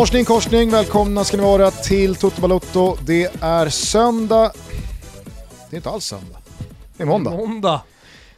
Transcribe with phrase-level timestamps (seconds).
[0.00, 2.96] Morsning korsning, välkomna ska ni vara till Toto Balotto.
[3.06, 4.52] Det är söndag.
[5.70, 6.38] Det är inte alls söndag.
[6.96, 7.30] Det är måndag.
[7.30, 7.80] Måndag.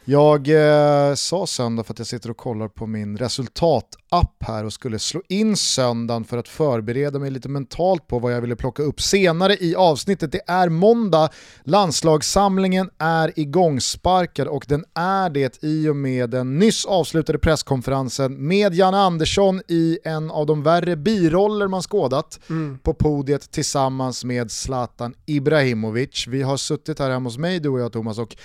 [0.05, 4.73] Jag eh, sa söndag för att jag sitter och kollar på min resultatapp här och
[4.73, 8.83] skulle slå in söndagen för att förbereda mig lite mentalt på vad jag ville plocka
[8.83, 10.31] upp senare i avsnittet.
[10.31, 11.29] Det är måndag,
[11.63, 18.73] landslagssamlingen är igångsparkad och den är det i och med den nyss avslutade presskonferensen med
[18.73, 22.79] Janne Andersson i en av de värre biroller man skådat Mm.
[22.83, 26.27] på podiet tillsammans med Zlatan Ibrahimovic.
[26.27, 28.35] Vi har suttit här hemma hos mig, du och jag Thomas, och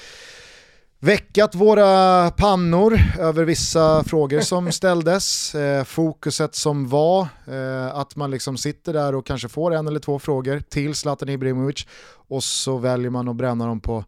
[1.01, 5.55] väckat våra pannor över vissa frågor som ställdes.
[5.55, 10.01] Eh, fokuset som var eh, att man liksom sitter där och kanske får en eller
[10.01, 11.87] två frågor till Zlatan Ibrahimovic
[12.29, 14.05] och så väljer man att bränna dem på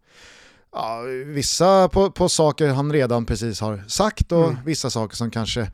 [0.72, 4.56] ja, vissa på, på saker han redan precis har sagt och Mm.
[4.64, 5.70] vissa saker som kanske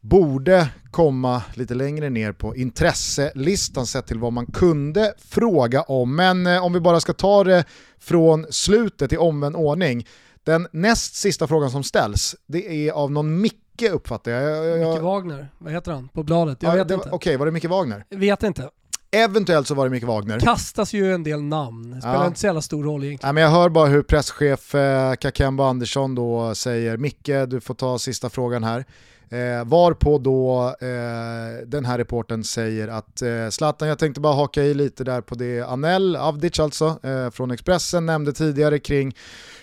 [0.00, 6.16] borde komma lite längre ner på intresselistan sett till vad man kunde fråga om.
[6.16, 7.64] Men eh, om vi bara ska ta det
[8.00, 10.06] från slutet i omvänd ordning.
[10.44, 13.58] Den näst sista frågan som ställs, det är av någon Micke
[13.92, 14.42] uppfattar jag.
[14.66, 16.08] jag, jag, Micke Wagner, vad heter han?
[16.08, 16.58] På bladet?
[16.62, 17.08] Jag Ja, vet det inte.
[17.12, 18.04] Okej, var det Micke Wagner?
[18.10, 18.68] Vet inte.
[19.10, 20.40] Eventuellt så var det Micke Wagner.
[20.40, 22.26] Kastas ju en del namn, spelar Ja.
[22.26, 23.34] inte så jävla stor roll egentligen.
[23.34, 27.74] Nej, men jag hör bara hur presschef eh, Kakemba Andersson då säger Micke, du får
[27.74, 28.84] ta sista frågan här.
[29.30, 34.62] Eh, varpå då eh, den här reporten säger att eh, Zlatan, jag tänkte bara haka
[34.62, 39.14] i lite där på det Anel Avdic alltså eh, från Expressen nämnde tidigare kring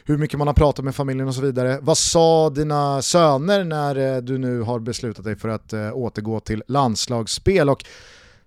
[0.09, 1.79] hur mycket man har pratat med familjen och så vidare.
[1.81, 6.39] Vad sa dina söner när eh, du nu har beslutat dig för att eh, återgå
[6.39, 7.69] till landslagsspel?
[7.69, 7.85] Och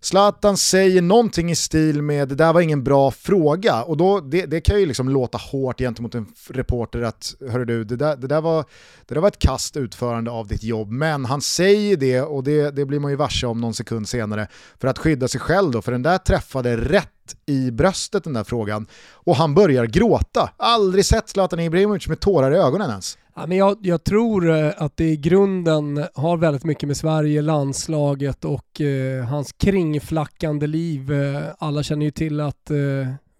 [0.00, 4.46] Zlatan säger någonting i stil med det där var ingen bra fråga och då, det,
[4.46, 8.26] det kan ju liksom låta hårt gentemot en reporter att hörru du, det där, det,
[8.26, 8.64] där var,
[9.06, 12.70] det där var ett kast utförande av ditt jobb men han säger det och det,
[12.70, 14.48] det blir man ju varse om någon sekund senare
[14.80, 18.44] för att skydda sig själv då för den där träffade rätt i bröstet den där
[18.44, 20.50] frågan och han börjar gråta.
[20.56, 23.18] Aldrig sett Zlatan Ibrahimovic med tårar i ögonen ens.
[23.34, 27.42] Ja, men jag, jag tror eh, att det i grunden har väldigt mycket med Sverige,
[27.42, 31.12] landslaget och eh, hans kringflackande liv.
[31.12, 32.76] Eh, alla känner ju till att eh,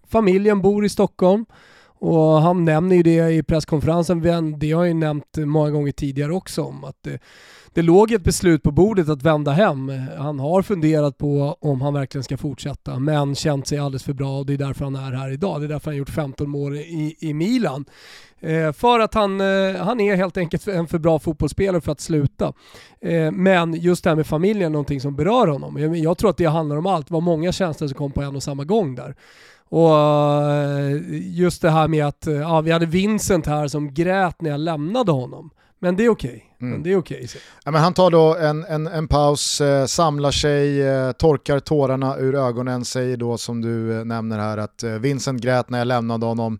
[0.07, 1.45] familjen bor i Stockholm
[2.05, 4.21] och han nämner ju det i presskonferensen.
[4.59, 7.19] Det har jag ju nämnt många gånger tidigare också om att det,
[7.73, 9.91] det låg ett beslut på bordet att vända hem.
[10.17, 14.39] Han har funderat på om han verkligen ska fortsätta men känt sig alldeles för bra
[14.39, 15.61] och det är därför han är här idag.
[15.61, 17.85] Det är därför han gjort 15 mål i, i Milan.
[18.39, 22.01] Eh, för att han, eh, han är helt enkelt en för bra fotbollsspelare för att
[22.01, 22.53] sluta.
[23.01, 25.77] Eh, men just det här med familjen är någonting som berör honom.
[25.77, 27.07] Jag, jag tror att det handlar om allt.
[27.07, 29.15] Det var många känslor som kom på en och samma gång där.
[29.73, 34.41] Och eh, just det här med att eh, ja, vi hade Vincent här som grät
[34.41, 35.49] när jag lämnade honom.
[35.79, 36.45] Men det är okej.
[36.61, 36.71] Mm.
[36.73, 37.37] Men det är så.
[37.65, 42.17] Ja, men han tar då en, en, en paus, eh, samlar sig, eh, torkar tårarna
[42.17, 45.87] ur ögonen, säger då som du eh, nämner här att eh, Vincent grät när jag
[45.87, 46.59] lämnade honom,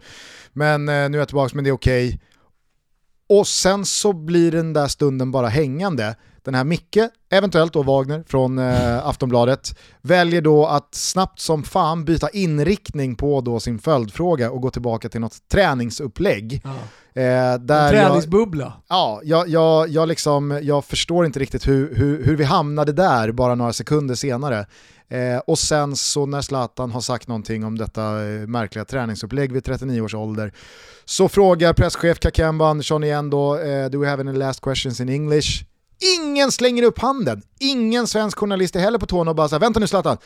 [0.54, 2.20] men nu är jag tillbaka men det är okej.
[3.30, 6.16] Och sen så blir den där stunden bara hängande.
[6.44, 6.98] Den här Micke,
[7.30, 13.42] eventuellt då Wagner från eh, Aftonbladet, väljer då att snabbt som fan byta inriktning på
[13.42, 16.62] då sin följdfråga och gå tillbaka till något träningsupplägg.
[16.64, 16.70] Ja.
[17.22, 18.74] Eh, En där jag, träningsbubbla.
[18.90, 23.32] Ja, jag, jag, jag, liksom, jag förstår inte riktigt hur, hur, hur vi hamnade där
[23.32, 24.66] bara några sekunder senare.
[25.10, 29.64] Eh, och sen så när Zlatan har sagt någonting om detta eh, märkliga träningsupplägg vid
[29.64, 30.54] 39 års ålder
[31.06, 35.10] så frågar presschef Kakemba Andersson igen då, eh, do we have any last questions in
[35.10, 35.66] English?
[36.04, 39.60] Ingen slänger upp handen, ingen svensk journalist är heller på tårna och bara så här,
[39.60, 40.18] vänta nu Zlatan,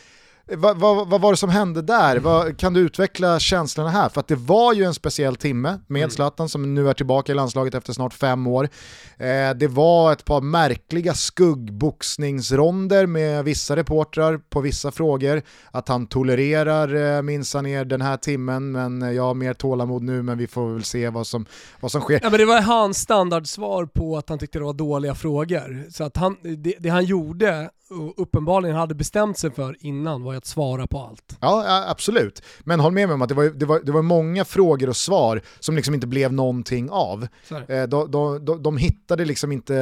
[0.56, 2.20] vad, vad, vad var det som hände där?
[2.20, 4.10] Vad, kan du utveckla känslorna här?
[4.10, 7.36] För att det var ju en speciell timme med Zlatan som nu är tillbaka i
[7.36, 8.70] landslaget efter snart fem år.
[9.18, 15.42] Eh, det var ett par märkliga skuggboxningsronder med vissa reportrar på vissa frågor.
[15.72, 20.22] Att han tolererar eh, minsann ner den här timmen men jag har mer tålamod nu
[20.22, 21.46] men vi får väl se vad som,
[21.80, 22.20] vad som sker.
[22.24, 25.92] Ja, men det var hans standardsvar på att han tyckte det var dåliga frågor.
[25.92, 27.70] Så att han, det, det han gjorde
[28.18, 31.38] uppenbarligen hade bestämt sig för innan var att svara på allt.
[31.40, 32.42] Ja, absolut.
[32.60, 34.98] Men håll med mig om att det var, det var, det var många frågor och
[34.98, 37.28] svar som liksom inte blev någonting av.
[37.68, 39.74] Eh, de, de, de, de hittade liksom inte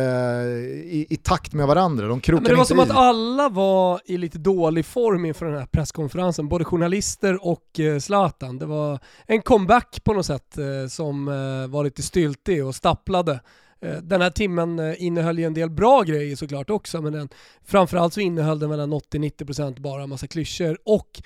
[0.85, 2.81] i, i takt med varandra, de krokade det var inte som i.
[2.81, 7.99] att alla var i lite dålig form inför den här presskonferensen, både journalister och eh,
[7.99, 8.57] Zlatan.
[8.57, 13.39] Det var en comeback på något sätt eh, som eh, var lite styltig och stapplade.
[13.81, 17.29] Eh, den här timmen eh, innehöll ju en del bra grejer såklart också, men den,
[17.65, 21.21] framförallt så innehöll den mellan 80-90% bara en massa klyschor och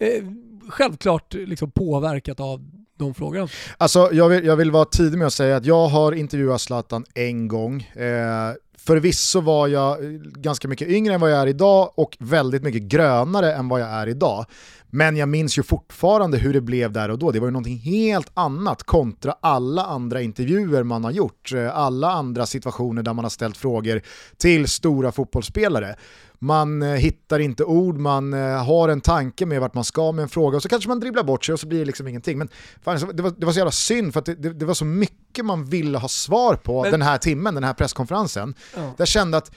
[0.00, 0.24] eh,
[0.68, 3.48] självklart liksom påverkat av de frågorna.
[3.78, 7.04] Alltså, jag, vill, jag vill vara tidig med att säga att jag har intervjuat Zlatan
[7.14, 7.82] en gång.
[7.82, 12.82] Eh, Förvisso var jag ganska mycket yngre än vad jag är idag och väldigt mycket
[12.82, 14.46] grönare än vad jag är idag.
[14.90, 17.30] Men jag minns ju fortfarande hur det blev där och då.
[17.30, 21.52] Det var ju någonting helt annat kontra alla andra intervjuer man har gjort.
[21.52, 24.02] Eh, alla andra situationer där man har ställt frågor
[24.36, 25.96] till stora fotbollsspelare
[26.38, 30.22] man eh, hittar inte ord, man eh, har en tanke med vart man ska med
[30.22, 32.38] en fråga och så kanske man dribblar bort sig och så blir det liksom ingenting.
[32.38, 32.48] Men
[32.82, 34.84] fan, det, var, det var så jävla synd för att det, det, det, var så
[34.84, 36.92] mycket man ville ha svar på Men...
[36.92, 38.54] den här timmen, den här presskonferensen.
[38.76, 38.92] Ja.
[38.96, 39.50] Jag kände att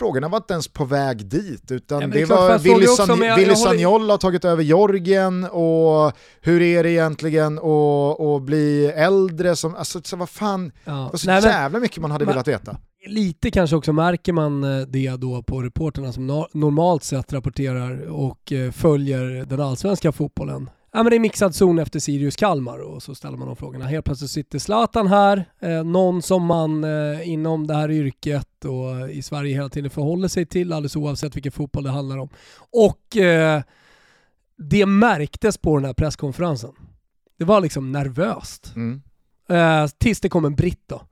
[0.00, 3.36] frågorna var inte ens på väg dit, utan ja, det, det var Willy, San, jag,
[3.36, 9.56] Willy Sagnol har tagit över Jorgen och hur är det egentligen att bli äldre?
[9.56, 10.92] Som, alltså, så vad fan, ja.
[10.92, 12.76] det var så Nej, jävla mycket man hade men, velat veta.
[13.06, 18.52] Lite kanske också märker man eh, det då på reporterna som normalt sett rapporterar och
[18.52, 20.70] eh, följer den allsvenska fotbollen.
[20.92, 23.84] Ja, men det är mixad zon efter Sirius Kalmar och så ställer man de frågorna.
[23.84, 29.10] Helt plötsligt sitter Zlatan här, eh, någon som man eh, inom det här yrket och
[29.10, 32.28] i Sverige hela tiden förhåller sig till alldeles oavsett vilken fotboll det handlar om.
[32.70, 33.62] Och eh,
[34.56, 36.72] det märktes på den här presskonferensen.
[37.38, 38.72] Det var liksom nervöst.
[38.76, 39.02] Mm.
[39.48, 41.02] Eh, tills det kom en britt då.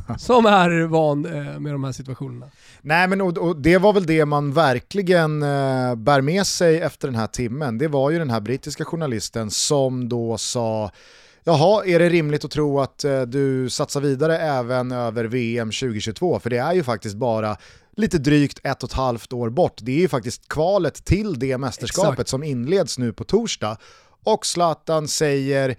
[0.18, 2.46] som är van eh, med de här situationerna.
[2.80, 7.08] Nej men och, och, det var väl det man verkligen eh, bär med sig efter
[7.08, 7.78] den här timmen.
[7.78, 10.90] Det var ju den här brittiska journalisten som då sa
[11.44, 16.38] Jaha, är det rimligt att tro att eh, du satsar vidare även över VM 2022?
[16.38, 17.56] För det är ju faktiskt bara
[17.96, 19.78] lite drygt ett och ett halvt år bort.
[19.82, 22.28] Det är ju faktiskt kvalet till det mästerskapet Exakt.
[22.28, 23.76] som inleds nu på torsdag.
[24.24, 25.76] Och Zlatan säger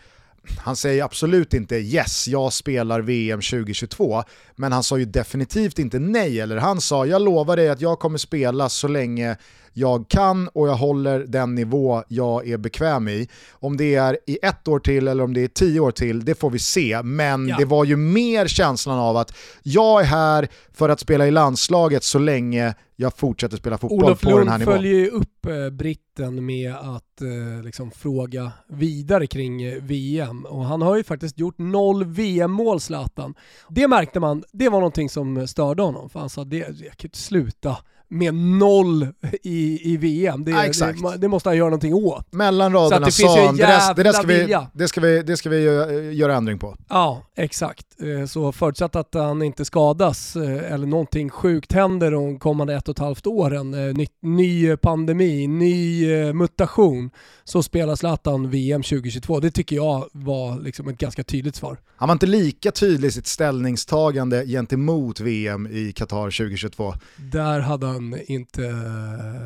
[0.57, 4.24] han säger absolut inte yes, jag spelar VM 2022,
[4.56, 8.00] men han sa ju definitivt inte nej, eller han sa jag lovar dig att jag
[8.00, 9.38] kommer spela så länge
[9.73, 13.27] jag kan och jag håller den nivå jag är bekväm i.
[13.51, 16.35] Om det är i ett år till eller om det är tio år till, det
[16.35, 17.03] får vi se.
[17.03, 17.57] Men ja.
[17.57, 22.03] det var ju mer känslan av att jag är här för att spela i landslaget
[22.03, 24.73] så länge jag fortsätter spela fotboll Olof på Lund den här nivån.
[24.73, 30.45] Olof följer ju upp eh, britten med att eh, liksom fråga vidare kring eh, VM
[30.45, 33.35] och han har ju faktiskt gjort noll VM-mål Zlatan.
[33.69, 37.07] Det märkte man, det var någonting som störde honom för han sa det, jag kan
[37.07, 37.77] inte sluta
[38.13, 39.07] med noll
[39.44, 40.44] i, i VM.
[40.44, 42.33] Det, ja, det, det, måste han göra någonting åt.
[42.33, 45.63] Mellan raderna sa han, det, det, det, ska vi, det, ska vi, det ska vi
[46.13, 46.77] göra ändring på.
[46.89, 47.86] Ja, exakt.
[48.01, 52.89] Eh, så förutsatt att han inte skadas eh, eller någonting sjukt händer de kommande ett
[52.89, 57.09] och ett halvt åren, eh, ny, ny pandemi, ny mutation,
[57.44, 59.39] så spelar Zlatan VM 2022.
[59.39, 61.77] Det tycker jag var liksom ett ganska tydligt svar.
[61.95, 66.94] Han var inte lika tydlig i sitt ställningstagande gentemot VM i Qatar 2022.
[67.18, 68.61] Där hade han inte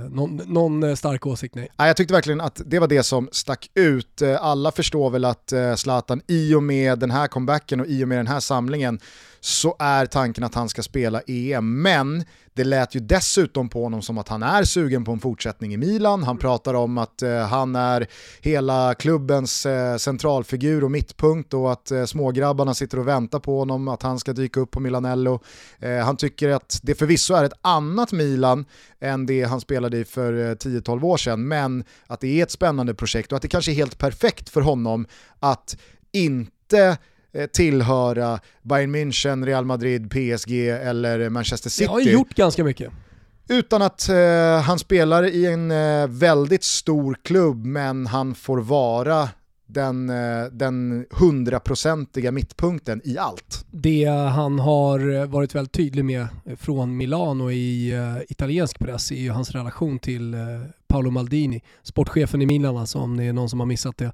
[0.10, 1.70] någon, någon stark åsikt, nej.
[1.78, 4.22] Jag tyckte verkligen att det var det som stack ut.
[4.22, 8.04] Eh, alla förstår väl att eh, Zlatan i och med den här comebacken och i
[8.04, 9.00] och med den här samlingen
[9.40, 11.82] så är tanken att han ska spela EM.
[11.82, 12.24] Men
[12.58, 15.78] det lät ju dessutom på honom som att han är sugen på en fortsättning i
[15.78, 16.24] Milan.
[16.24, 18.08] Han pratar om att eh, han är
[18.42, 23.88] hela klubbens eh, centralfigur och mittpunkt och att eh, smågrabbarna sitter och väntar på honom,
[23.88, 25.40] att han ska dyka upp på Milanello.
[25.80, 28.66] Eh, han tycker att det förvisso är ett annat Milan
[29.00, 32.52] än det han spelade i för eh, 10-12 år sedan, men att det är ett
[32.52, 35.08] spännande projekt och att det kanske är helt perfekt för honom
[35.40, 35.78] att
[36.12, 36.98] inte
[37.54, 41.84] tillhöra Bayern München, Real Madrid, PSG eller Manchester City.
[41.84, 42.92] Jag har gjort ganska mycket.
[43.50, 49.30] Utan att eh, han spelar i en eh, väldigt stor klubb men han får vara
[49.68, 53.66] den, eh, den hundraprocentiga mittpunkten i allt.
[53.72, 56.28] Det han har varit väldigt tydlig med
[56.60, 60.42] från Milano i uh, italiensk press är ju hans relation till uh,
[60.88, 64.12] Paolo Maldini, sportchefen i Milan alltså, om det är någon som har missat det.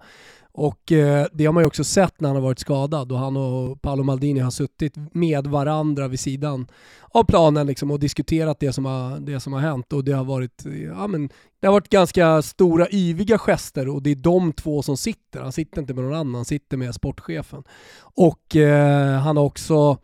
[0.55, 3.37] Och eh, det har man ju också sett när han har varit skadad och han
[3.37, 6.67] och Paolo Maldini har suttit med varandra vid sidan
[7.09, 10.23] av planen liksom och diskuterat det som har, det som har hänt och det har
[10.23, 11.29] varit, ja, men,
[11.59, 15.41] det har varit ganska stora yviga gester och det är de två som sitter.
[15.41, 17.63] Han sitter inte med någon annan, han sitter med sportchefen.
[17.99, 19.97] Och eh, han har också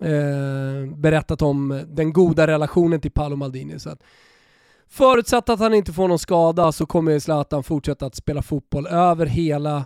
[0.00, 3.78] eh, berättat om den goda relationen till Paolo Maldini.
[3.78, 4.02] Så att,
[4.92, 9.26] Förutsatt att han inte får någon skada så kommer Zlatan fortsätta att spela fotboll över
[9.26, 9.84] hela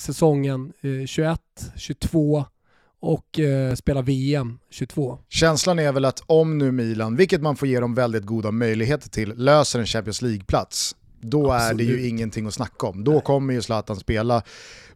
[0.00, 1.40] säsongen eh, 21,
[1.76, 2.44] 22
[3.00, 5.18] och eh, spela VM 22.
[5.28, 9.08] Känslan är väl att om nu Milan, vilket man får ge dem väldigt goda möjligheter
[9.08, 11.88] till, löser en Champions League-plats, då Absolut.
[11.88, 13.04] är det ju ingenting att snacka om.
[13.04, 13.22] Då Nej.
[13.22, 14.42] kommer ju Zlatan spela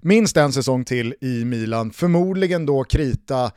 [0.00, 3.52] minst en säsong till i Milan, förmodligen då krita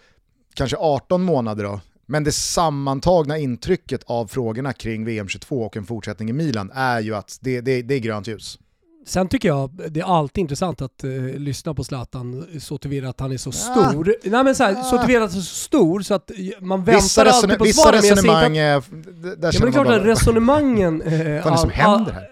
[0.54, 5.86] kanske 18 månader då, men det sammantagna intrycket av frågorna kring VM 22 och en
[5.86, 8.60] fortsättning i Milan är ju att det, det, det är grönt ljus.
[9.06, 13.20] Sen tycker jag det är alltid intressant att uh, lyssna på Zlatan så tillvida att
[13.20, 14.08] han är så stor.
[14.24, 14.30] Ja.
[14.32, 17.26] Nej men så, här, så tillvida att han är så stor så att man väntar
[17.26, 18.02] alltid på vissa svaren.
[18.02, 21.02] Vissa resonemang, att, där ja, men det är klart att resonemangen...
[21.02, 21.10] Uh,
[21.44, 22.30] Vad är det som händer här?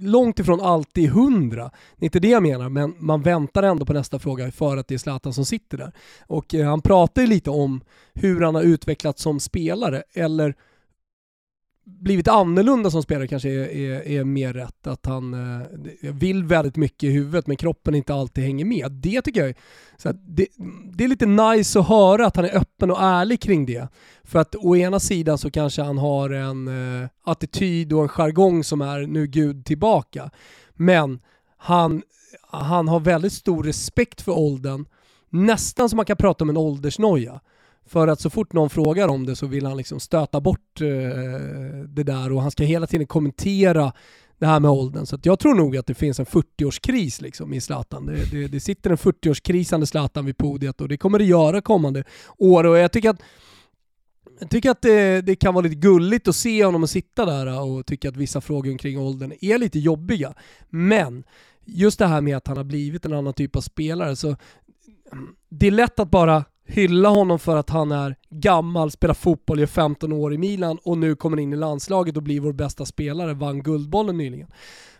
[0.00, 1.70] långt ifrån alltid hundra.
[1.96, 4.88] Det är inte det jag menar, men man väntar ändå på nästa fråga för att
[4.88, 5.92] det är Zlatan som sitter där.
[6.26, 7.80] Och eh, han pratar ju lite om
[8.14, 10.54] hur han har utvecklats som spelare, eller
[11.84, 14.86] blivit annorlunda som spelare kanske är, är, är mer rätt.
[14.86, 15.66] Att han eh,
[16.12, 18.92] vill väldigt mycket i huvudet men kroppen inte alltid hänger med.
[18.92, 19.54] Det tycker jag
[19.96, 20.46] så det,
[20.92, 23.88] det, är lite nice att höra att han är öppen och ärlig kring det.
[24.24, 26.68] För att å ena sidan så kanske han har en
[27.02, 30.30] eh, attityd och en jargong som är nu Gud tillbaka.
[30.74, 31.20] Men
[31.56, 32.02] han,
[32.50, 34.84] han har väldigt stor respekt för åldern.
[35.30, 37.40] Nästan som man kan prata om en åldersnoja.
[37.86, 40.88] För att så fort någon frågar om det så vill han liksom stöta bort eh,
[41.88, 43.92] det där och han ska hela tiden kommentera
[44.38, 45.06] det här med åldern.
[45.06, 48.06] Så jag tror nog att det finns en 40-årskris liksom i Zlatan.
[48.06, 52.04] Det, det, det sitter en 40-årskrisande Zlatan vid podiet och det kommer det göra kommande
[52.38, 52.64] år.
[52.64, 53.22] Och jag tycker att
[54.40, 57.86] jag tycker att det, det, kan vara lite gulligt att se honom sitta där och
[57.86, 60.34] tycka att vissa frågor kring åldern är lite jobbiga.
[60.68, 61.24] Men
[61.64, 64.36] just det här med att han har blivit en annan typ av spelare så
[65.48, 69.66] det är lätt att bara hylla honom för att han är gammal, spelar fotboll, gör
[69.66, 73.34] 15 år i Milan och nu kommer in i landslaget och blir vår bästa spelare,
[73.34, 74.48] vann Guldbollen nyligen.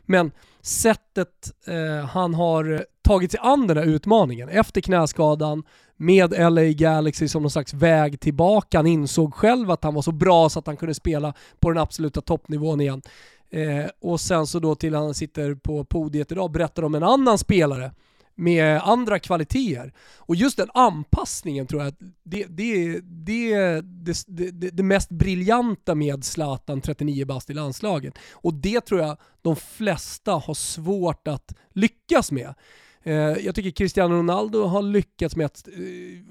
[0.02, 0.30] Men
[0.62, 5.62] sättet eh, han har tagit sig an den här utmaningen efter knäskadan
[5.96, 8.78] med LA Galaxy som någon slags väg tillbaka.
[8.78, 11.78] Han insåg själv att han var så bra så att han kunde spela på den
[11.78, 13.02] absoluta toppnivån igen.
[13.50, 17.38] Eh, och sen så då till han sitter på podiet idag berättar om en annan
[17.38, 17.92] spelare
[18.34, 19.92] med andra kvaliteter.
[20.16, 26.24] Och just den anpassningen tror jag, det, det, det, det, det, det mest briljanta med
[26.24, 28.18] Zlatan 39 bast i landslaget.
[28.32, 32.54] Och det tror jag de flesta har svårt att lyckas med.
[33.02, 35.74] Eh, jag tycker Cristiano Ronaldo har lyckats med att eh,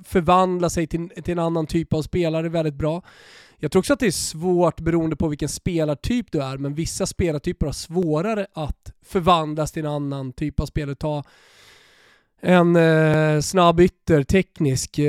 [0.03, 3.01] förvandla sig till, till en annan typ av spelare väldigt bra.
[3.58, 7.05] Jag tror också att det är svårt beroende på vilken spelartyp du är, men vissa
[7.05, 10.96] spelartyper har svårare att förvandlas till en annan typ av spelare.
[10.96, 11.24] Ta
[12.43, 15.00] en eh, snabb ytter, teknisk.
[15.00, 15.05] Eh,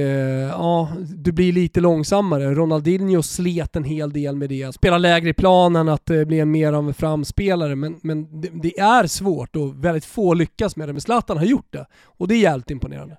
[0.48, 2.54] ja, du blir lite långsammare.
[2.54, 4.74] Ronaldinho slet en hel del med det.
[4.74, 7.76] Spela lägre i planen, att eh, bli en mer av en framspelare.
[7.76, 10.92] Men, men det, det, är svårt och väldigt få lyckas med det.
[10.92, 13.16] Men Zlatan har gjort det och det är jävligt imponerande.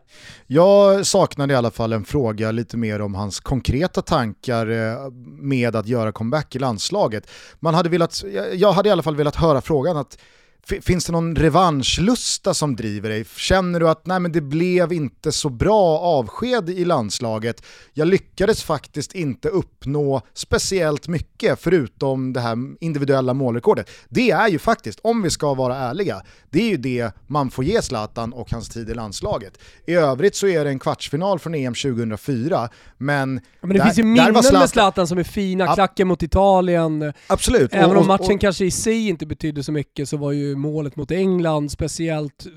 [0.48, 5.76] Jag saknade i alla fall en fråga lite mer om hans konkreta tankar eh, med
[5.76, 7.30] att göra comeback i landslaget.
[7.60, 10.18] Man hade velat, jag hade i alla fall velat höra frågan att
[10.66, 13.26] Finns det någon revanschlusta som driver dig?
[13.36, 17.64] Känner du att nej, men det blev inte så bra avsked i landslaget?
[17.94, 23.90] Jag lyckades faktiskt inte uppnå speciellt mycket förutom det här individuella målrekordet.
[24.10, 27.64] Det är ju faktiskt, om vi ska vara ärliga, det är ju det man får
[27.64, 29.58] ge Zlatan och hans tid i landslaget.
[29.88, 33.42] I övrigt så är det en kvartsfinal från EM 2004, men...
[33.62, 34.60] men det där, finns ju minnen Zlatan...
[34.60, 37.14] med Zlatan som är fina, klacken mot Italien.
[37.28, 37.74] Absolut.
[37.74, 40.53] Även om matchen och, och, kanske i sig inte betydde så mycket så var ju
[40.56, 42.48] målet mot England speciellt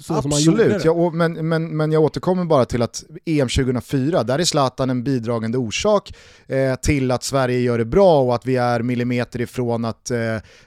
[0.00, 0.84] så absolut, som han gjorde det.
[0.84, 5.04] Ja, men, men, men jag återkommer bara till att EM 2004, där är Zlatan en
[5.04, 6.12] bidragande orsak
[6.46, 10.18] eh, till att Sverige gör det bra och att vi är millimeter ifrån att eh,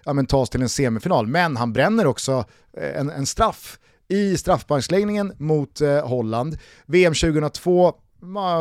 [0.06, 1.28] ja, men, ta oss till en semifinal.
[1.28, 2.46] Men han bränner också
[2.78, 6.58] eh, en, en straff i straffbanksläggningen mot eh, Holland.
[6.86, 7.94] VM 2002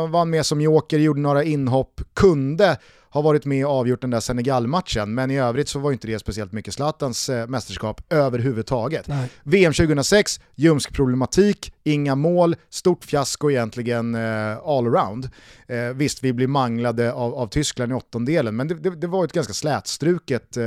[0.09, 2.77] var han med som joker, gjorde några inhopp, kunde
[3.13, 6.19] har varit med och avgjort den där Senegal-matchen, men i övrigt så var inte det
[6.19, 9.07] speciellt mycket Zlatans eh, mästerskap överhuvudtaget.
[9.07, 9.29] Nej.
[9.43, 15.29] VM 2006, ljumsk problematik, inga mål, stort fiasko egentligen eh, all around.
[15.67, 19.25] Eh, visst, vi blir manglade av, av Tyskland i åttondelen, men det, det, det var
[19.25, 20.63] ett ganska slätstruket eh,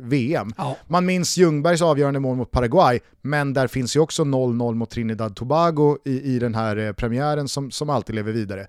[0.00, 0.52] VM.
[0.56, 0.76] Ja.
[0.86, 5.36] Man minns Ljungbergs avgörande mål mot Paraguay, men där finns ju också 0-0 mot Trinidad
[5.36, 8.66] Tobago i, i den här eh, premiären som, som alltid lever vidare.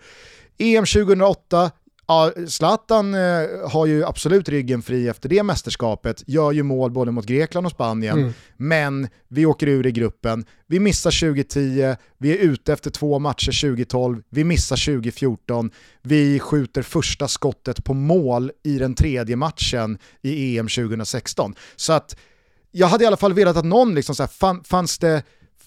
[0.57, 1.71] EM 2008,
[2.07, 7.11] Ja, Zlatan eh, har ju absolut ryggen fri efter det mästerskapet, gör ju mål både
[7.11, 8.33] mot Grekland och Spanien, mm.
[8.57, 10.45] men vi åker ur i gruppen.
[10.67, 15.71] Vi missar 2010, vi är ute efter två matcher 2012, vi missar 2014,
[16.01, 21.55] vi skjuter första skottet på mål i den tredje matchen i EM 2016.
[21.75, 22.17] Så att
[22.71, 25.23] jag hade i alla fall velat att någon, liksom så här, fann, fanns det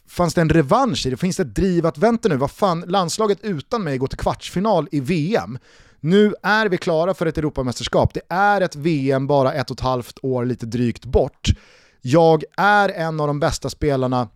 [0.09, 1.17] fanns det en revansch i det?
[1.17, 4.89] Finns det ett driv att vänta nu, vad fan, landslaget utan mig går till kvartsfinal
[4.91, 5.59] i VM.
[6.01, 8.15] Nu är vi klara för ett Europamästerskap.
[8.15, 11.49] Det är ett VM bara ett och ett halvt år lite drygt bort.
[12.01, 14.29] Jag är en av de bästa spelarna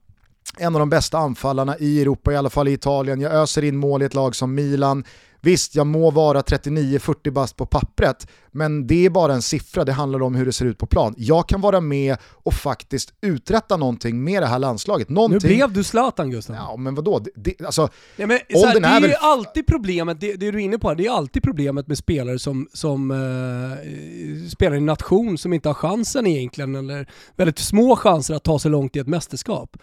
[0.58, 3.20] en av de bästa anfallarna i Europa, i alla fall i Italien.
[3.20, 5.04] Jag öser in mål i ett lag som Milan.
[5.44, 9.92] Visst, jag må vara 39-40 bast på pappret, men det är bara en siffra, det
[9.92, 11.14] handlar om hur det ser ut på plan.
[11.16, 15.08] Jag kan vara med och faktiskt uträtta någonting med det här landslaget.
[15.08, 15.50] Någonting...
[15.50, 16.56] Nu blev du Zlatan Gustav.
[16.56, 17.18] Ja, men vadå?
[17.18, 19.10] Det, det, alltså, ja, men, här, det är, är väl...
[19.10, 22.38] ju alltid problemet, det, det, du är inne på, det är alltid problemet med spelare
[22.38, 27.06] som, som uh, spelar i en nation som inte har chansen egentligen, eller
[27.36, 29.76] väldigt små chanser att ta sig långt i ett mästerskap.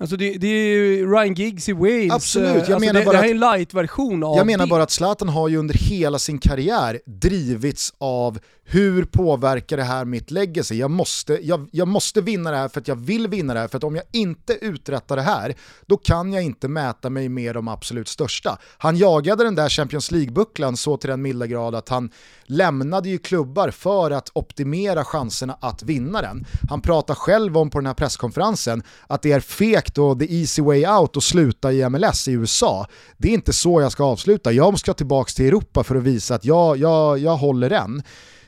[0.00, 3.12] Alltså det, det är ju Ryan Giggs i Wales, Absolut, jag alltså menar det, bara
[3.12, 4.70] det här är en light-version av Jag menar det.
[4.70, 10.04] bara att Zlatan har ju under hela sin karriär drivits av hur påverkar det här
[10.04, 10.74] mitt legacy?
[10.74, 13.68] Jag måste, jag, jag måste vinna det här för att jag vill vinna det här,
[13.68, 15.54] för att om jag inte uträttar det här,
[15.86, 18.58] då kan jag inte mäta mig med de absolut största.
[18.78, 22.10] Han jagade den där Champions League-bucklan så till den milda grad att han
[22.44, 26.46] lämnade ju klubbar för att optimera chanserna att vinna den.
[26.70, 29.40] Han pratar själv om på den här presskonferensen att det är
[29.84, 32.86] fekt och the easy way out att sluta i MLS i USA.
[33.18, 36.34] Det är inte så jag ska avsluta, jag ska tillbaka till Europa för att visa
[36.34, 38.02] att jag, jag, jag håller den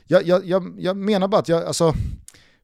[0.09, 1.95] jag, jag, jag, jag menar bara att jag, alltså,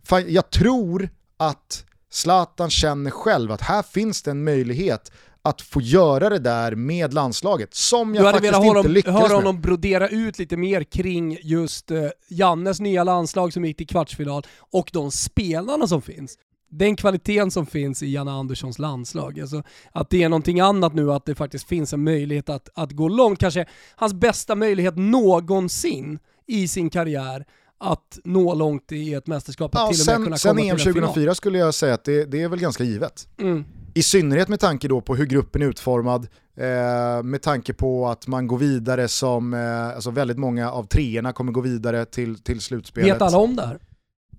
[0.05, 5.13] fan, jag tror att Zlatan känner själv att här finns det en möjlighet
[5.45, 9.29] att få göra det där med landslaget, som jag faktiskt inte honom, lyckades med.
[9.29, 13.87] höra honom brodera ut lite mer kring just uh, Jannes nya landslag som gick till
[13.87, 16.39] kvartsfinal och de spelarna som finns.
[16.75, 19.41] Den kvaliteten som finns i Janne Anderssons landslag.
[19.41, 19.63] Alltså,
[19.93, 23.09] att det är någonting annat nu, att det faktiskt finns en möjlighet att, att gå
[23.09, 23.39] långt.
[23.39, 27.47] Kanske hans bästa möjlighet någonsin i sin karriär
[27.81, 30.89] att nå långt i ett mästerskap, ja, till och med kunna sen komma EM till
[30.89, 31.35] en 2004 final.
[31.35, 33.29] skulle jag säga att det, det är väl ganska givet.
[33.41, 33.65] Mm.
[33.95, 38.27] I synnerhet med tanke då på hur gruppen är utformad, eh, med tanke på att
[38.27, 42.61] man går vidare som, eh, alltså väldigt många av treorna kommer gå vidare till, till
[42.61, 43.15] slutspelet.
[43.15, 43.79] Vet alla om det här?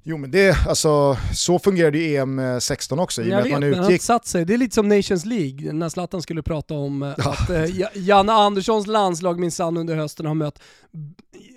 [0.05, 3.22] Jo men det, alltså, så fungerade ju EM 16 också.
[3.22, 3.89] I jag med vet, att man utgick...
[3.89, 4.45] han satt sig.
[4.45, 8.33] Det är lite som Nations League, när Zlatan skulle prata om eh, att eh, Janne
[8.33, 10.60] Anderssons landslag minsann under hösten har mött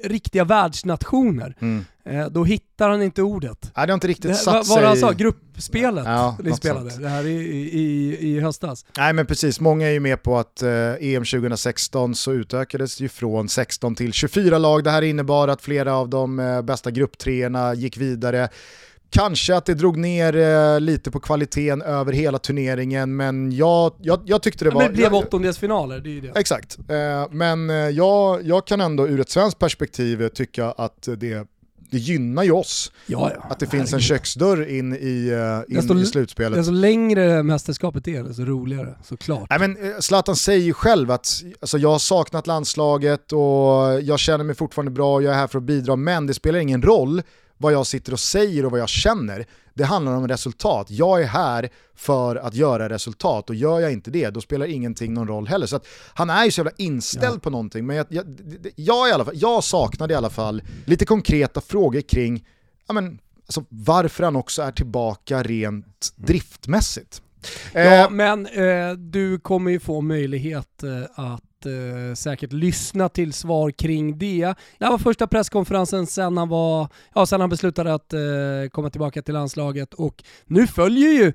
[0.04, 1.56] riktiga världsnationer.
[1.60, 1.84] Mm.
[2.04, 3.72] Eh, då hittar han inte ordet.
[3.76, 4.76] Nej det har inte riktigt det, satt vad, sig.
[4.76, 7.02] Vad han sa, gruppspelet ja, ni spelade, sånt.
[7.02, 7.34] det här i,
[7.72, 8.84] i, i höstas.
[8.98, 13.08] Nej men precis, många är ju med på att eh, EM 2016 så utökades ju
[13.08, 14.84] från 16 till 24 lag.
[14.84, 18.48] Det här innebar att flera av de eh, bästa grupptreorna gick vidare.
[19.10, 24.22] Kanske att det drog ner eh, lite på kvaliteten över hela turneringen, men jag, jag,
[24.24, 24.82] jag tyckte det var...
[24.82, 26.32] Men det blev åttondelsfinaler, det är ju det.
[26.36, 31.48] Exakt, eh, men eh, jag, jag kan ändå ur ett svenskt perspektiv tycka att det
[31.90, 33.46] det gynnar ju oss ja, ja.
[33.50, 36.58] att det finns en köksdörr in i, uh, in desto, i slutspelet.
[36.58, 39.46] Desto längre mästerskapet är, desto roligare såklart.
[39.50, 43.40] Nej, men Zlatan säger ju själv att alltså, jag har saknat landslaget och
[44.02, 46.58] jag känner mig fortfarande bra och jag är här för att bidra, men det spelar
[46.58, 47.22] ingen roll
[47.58, 49.46] vad jag sitter och säger och vad jag känner.
[49.74, 50.90] Det handlar om resultat.
[50.90, 55.14] Jag är här för att göra resultat och gör jag inte det, då spelar ingenting
[55.14, 55.66] någon roll heller.
[55.66, 57.40] Så att han är ju så jävla inställd ja.
[57.40, 58.24] på någonting, men jag, jag,
[58.76, 62.46] jag, i alla fall, jag saknade i alla fall lite konkreta frågor kring
[62.88, 67.22] ja, men, alltså, varför han också är tillbaka rent driftmässigt.
[67.72, 73.32] Ja, eh, men eh, du kommer ju få möjlighet eh, att eh, säkert lyssna till
[73.32, 74.54] svar kring det.
[74.78, 78.20] Det här var första presskonferensen sen han, var, ja, sen han beslutade att eh,
[78.72, 81.32] komma tillbaka till landslaget och nu följer ju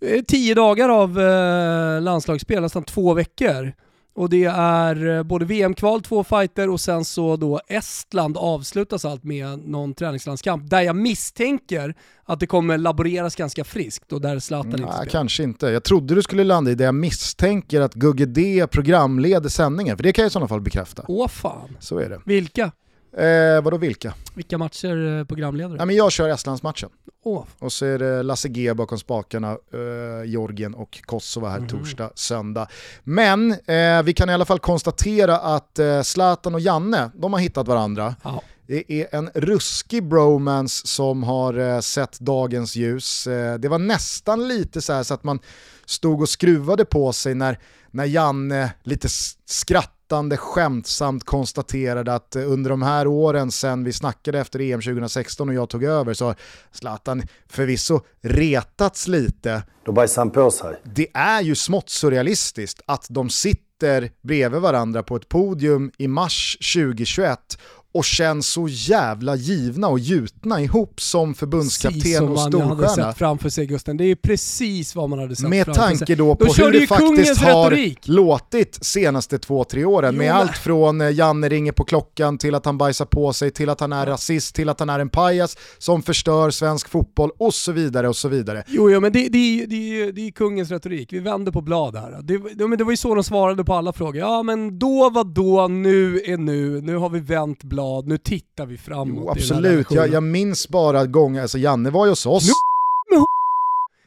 [0.00, 3.72] eh, tio dagar av eh, landslagsspel, nästan två veckor.
[4.16, 9.24] Och det är eh, både VM-kval, två fighter och sen så då Estland avslutas allt
[9.24, 14.68] med någon träningslandskamp där jag misstänker att det kommer laboreras ganska friskt och där Zlatan
[14.68, 15.10] mm, inte spelar.
[15.10, 15.66] Kanske inte.
[15.66, 20.02] Jag trodde du skulle landa i det jag misstänker att Gugge D programleder sändningen, för
[20.02, 21.04] det kan jag i sådana fall bekräfta.
[21.08, 21.76] Åh fan.
[21.80, 22.20] Så är det.
[22.24, 22.72] Vilka?
[23.16, 24.14] Eh, vadå vilka?
[24.34, 25.76] Vilka matcher eh, programledare?
[25.78, 26.90] Ja, men jag kör Estlandsmatchen.
[27.24, 27.44] Oh.
[27.58, 31.68] Och så är det Lasse G bakom spakarna, eh, Georgien och Kosovo här mm.
[31.68, 32.68] torsdag, söndag.
[33.04, 37.40] Men eh, vi kan i alla fall konstatera att eh, Zlatan och Janne, de har
[37.40, 38.14] hittat varandra.
[38.24, 38.40] Oh.
[38.66, 43.26] Det är en ruskig bromance som har eh, sett dagens ljus.
[43.26, 45.38] Eh, det var nästan lite så, så att man
[45.86, 47.58] stod och skruvade på sig när,
[47.96, 49.08] när Janne lite
[49.44, 55.48] skrattande skämtsamt konstaterade att eh, under de här åren sen vi snackade efter EM 2016
[55.48, 56.36] och jag tog över så har
[56.72, 59.62] Zlatan förvisso retats lite.
[59.84, 60.80] Då bajsar han på sig.
[60.84, 66.58] Det är ju smått surrealistiskt att de sitter bredvid varandra på ett podium i mars
[66.74, 67.58] 2021
[67.96, 72.74] och känns så jävla givna och gjutna ihop som förbundskapten och storstjärna.
[72.74, 73.96] hade sett framför sig Gusten.
[73.96, 76.16] Det är precis vad man hade sett Med framför tanke sig.
[76.16, 77.98] då på Då hur det faktiskt har retorik.
[78.08, 80.14] låtit senaste två, tre åren.
[80.14, 83.32] Jo, med men- allt från eh, Janne ringer på klockan till att han bajsar på
[83.32, 86.88] sig, till att han är rasist, till att han är en pajas som förstör svensk
[86.88, 88.64] fotboll och så vidare och så vidare.
[88.66, 91.12] Jo, jo men det, det, är- det, det är kungens retorik.
[91.12, 92.18] Vi vänder på blad här.
[92.22, 94.16] Det, det, men det var ju så de svarade på alla frågor.
[94.16, 98.66] Ja men då var då, nu är nu, nu har vi vänt blad, nu tittar
[98.66, 99.24] vi framåt.
[99.24, 102.52] Jo, absolut, jag, jag minns bara gånger, alltså Janne var ju hos oss.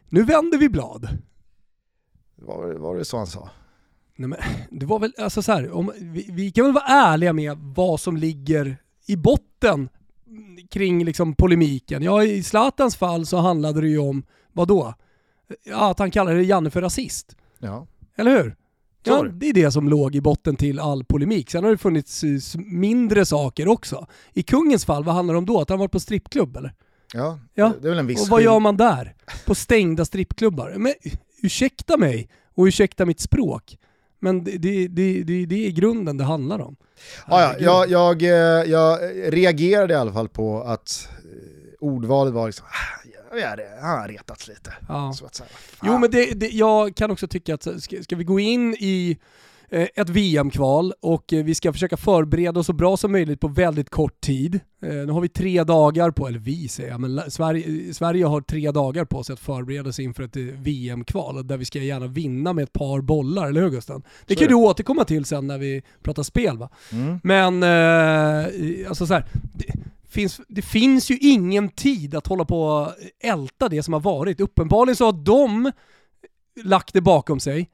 [0.10, 1.08] Nu vänder vi blad.
[2.36, 3.50] Var, var det så han sa?
[4.16, 4.40] Nej, men,
[4.72, 8.00] det var väl, alltså så här, om, vi, vi kan väl vara ärliga med vad
[8.00, 9.90] som ligger i botten
[10.70, 12.04] kring liksom polemiken.
[12.04, 14.94] Ja, i Zlatans fall så handlade det ju om, vad då?
[15.64, 17.36] Ja, att han kallade Janne för rasist.
[17.60, 17.88] Ja.
[18.16, 18.56] Eller hur?
[19.04, 19.50] Ja, det.
[19.50, 21.52] är det som låg i botten till all polemik.
[21.52, 24.08] Sen har det funnits eh, mindre saker också.
[24.34, 25.62] I kungens fall, vad handlar det om då?
[25.62, 26.74] Att han varit på strippklubb eller?
[27.14, 27.74] Ja, Ja.
[27.82, 29.16] det är väl en viss Och vad gör man där?
[29.46, 30.74] På stängda strippklubbar?
[30.78, 30.94] Men
[31.42, 33.78] ursäkta mig och ursäkta mitt språk.
[34.20, 36.76] Men det, det, det, det, är grunden det handlar om.
[37.28, 39.00] Ja, ja, jag, jag, eh, jag
[39.34, 42.66] reagerade i alla fall på att eh, ordvalet var liksom,
[43.36, 44.74] det, han har retats lite.
[44.88, 45.14] Ja.
[45.14, 45.50] Så att säga.
[45.84, 49.18] Jo men det, det, jag kan också tycka att ska, ska vi gå in i
[49.70, 53.48] eh, ett VM-kval och eh, vi ska försöka förbereda oss så bra som möjligt på
[53.48, 54.56] väldigt kort tid.
[54.82, 58.42] Eh, Nu har vi tre dagar på, eller vi säger jag, men Sverige, Sverige har
[58.42, 62.54] tre dagar på sig att förbereda sig inför ett VM-kval där vi ska gärna vinna
[62.54, 64.04] med ett par bollar, eller hur Gusten?
[64.26, 66.70] Det Så kan du återkomma till sen när vi pratar spel va?
[66.92, 67.20] Mm.
[67.24, 67.64] Men,
[68.88, 69.26] alltså så här,
[70.10, 74.40] finns, det finns ju ingen tid att hålla på och älta det som har varit.
[74.40, 75.72] Uppenbarligen så har de
[76.64, 77.70] lagt det bakom sig.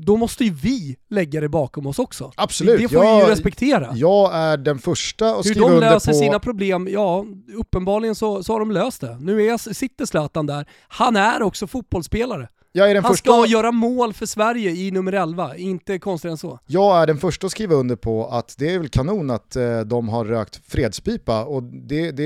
[0.00, 2.32] Då måste ju vi lägga det bakom oss också.
[2.36, 3.90] Absolut, Det får vi ju jag, respektera.
[3.94, 6.18] jag är den första att Hur skriva de under löser på...
[6.18, 7.24] sina problem, ja
[7.56, 9.16] uppenbarligen så, så har de löst det.
[9.20, 10.66] Nu är, sitter Zlatan där.
[10.88, 12.48] Han är också fotbollsspelare.
[12.72, 16.32] Jag är, den Han första, ska göra mål för Sverige i nummer 11, inte konstigare
[16.32, 16.58] än så.
[16.66, 19.80] jag är den första att skriva under på att det är väl kanon att eh,
[19.80, 22.24] de har rökt fredspipa och det, det,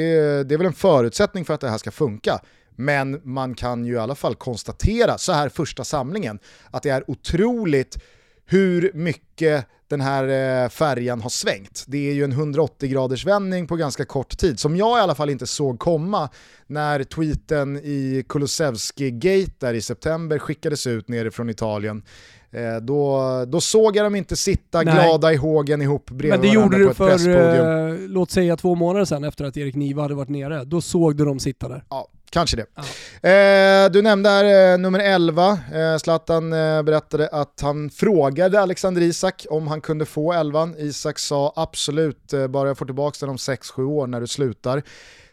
[0.48, 2.40] det är väl en förutsättning för att det här ska funka.
[2.76, 6.38] Men man kan ju i alla fall konstatera så här första samlingen
[6.70, 7.98] att det är otroligt
[8.46, 11.84] hur mycket den här eh, färjan har svängt.
[11.86, 15.14] Det är ju en 180 graders vändning på ganska kort tid som jag i alla
[15.14, 16.28] fall inte såg komma
[16.66, 22.02] när tweeten i Kulusevski-gate där i september skickades ut nerifrån Italien.
[22.50, 24.94] Eh, då, då såg jag dem inte sitta Nej.
[24.94, 28.74] glada i hågen ihop bredvid Men det gjorde på du för, eh, låt säga två
[28.74, 30.64] månader sedan efter att Erik Niva hade varit nere.
[30.64, 31.84] Då såg du dem sitta där.
[31.90, 32.66] Ja, kanske det.
[32.74, 32.82] Ja.
[33.28, 39.02] Eh, du nämnde här eh, nummer 11, eh, Zlatan eh, berättade att han frågade Alexander
[39.02, 40.68] Isak om han kunde få 11.
[40.78, 44.82] Isak sa absolut, eh, bara jag får tillbaka den om 6-7 år när du slutar.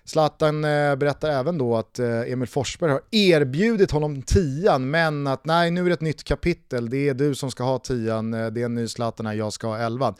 [0.05, 5.45] Zlatan eh, berättar även då att eh, Emil Forsberg har erbjudit honom tian men att
[5.45, 8.37] nej nu är det ett nytt kapitel, det är du som ska ha tian, det
[8.37, 10.15] är en ny Zlatan här, jag ska ha 11.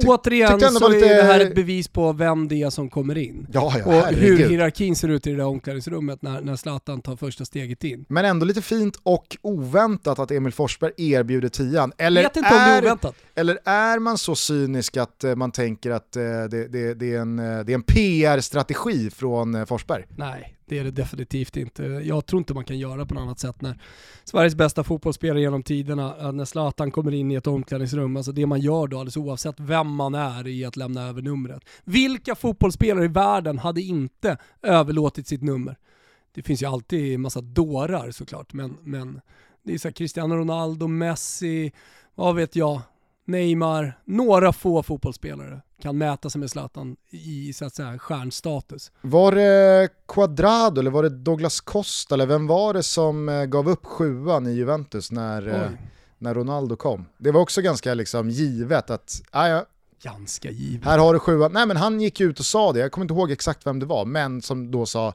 [0.00, 3.18] Ty- Återigen så lite- är det här ett bevis på vem det är som kommer
[3.18, 3.46] in.
[3.52, 7.16] Ja, ja, och hur hierarkin ser ut i det där omklädningsrummet när, när Zlatan tar
[7.16, 8.04] första steget in.
[8.08, 11.92] Men ändå lite fint och oväntat att Emil Forsberg erbjuder tian.
[11.98, 13.14] Eller Vet inte om det är är, oväntat.
[13.34, 17.20] eller är man så cynisk att eh, man tänker att eh, det, det, det, är
[17.20, 20.04] en, eh, det är en PR-strategi från eh, Forsberg?
[20.16, 21.82] Nej, det är det definitivt inte.
[21.82, 23.78] Jag tror inte man kan göra på något annat sätt när
[24.24, 28.46] Sveriges bästa fotbollsspelare genom tiderna, eh, när Zlatan kommer in i ett omklädningsrum, alltså det
[28.46, 31.62] man gör då alldeles oavsett vem man är i att lämna över numret.
[31.84, 35.76] Vilka fotbollsspelare i världen hade inte överlåtit sitt nummer?
[36.34, 39.20] Det finns ju alltid en massa dårar såklart, men, men
[39.62, 41.72] det är så här Cristiano Ronaldo, Messi,
[42.14, 42.80] vad vet jag,
[43.24, 48.92] Neymar, några få fotbollsspelare kan mäta sig med Zlatan i så att säga stjärnstatus.
[49.00, 53.68] Var det Quadrado eller var det Douglas Costa eller vem var det som eh, gav
[53.68, 55.78] upp sjuan i Juventus när, eh, Oj.
[56.18, 57.06] när Ronaldo kom?
[57.18, 59.66] Det var också ganska liksom givet att, ah, ja,
[60.02, 60.84] Ganska givet.
[60.84, 61.52] här har du sjuan.
[61.52, 63.86] Nej men han gick ut och sa det, jag kommer inte ihåg exakt vem det
[63.86, 65.14] var, men som då sa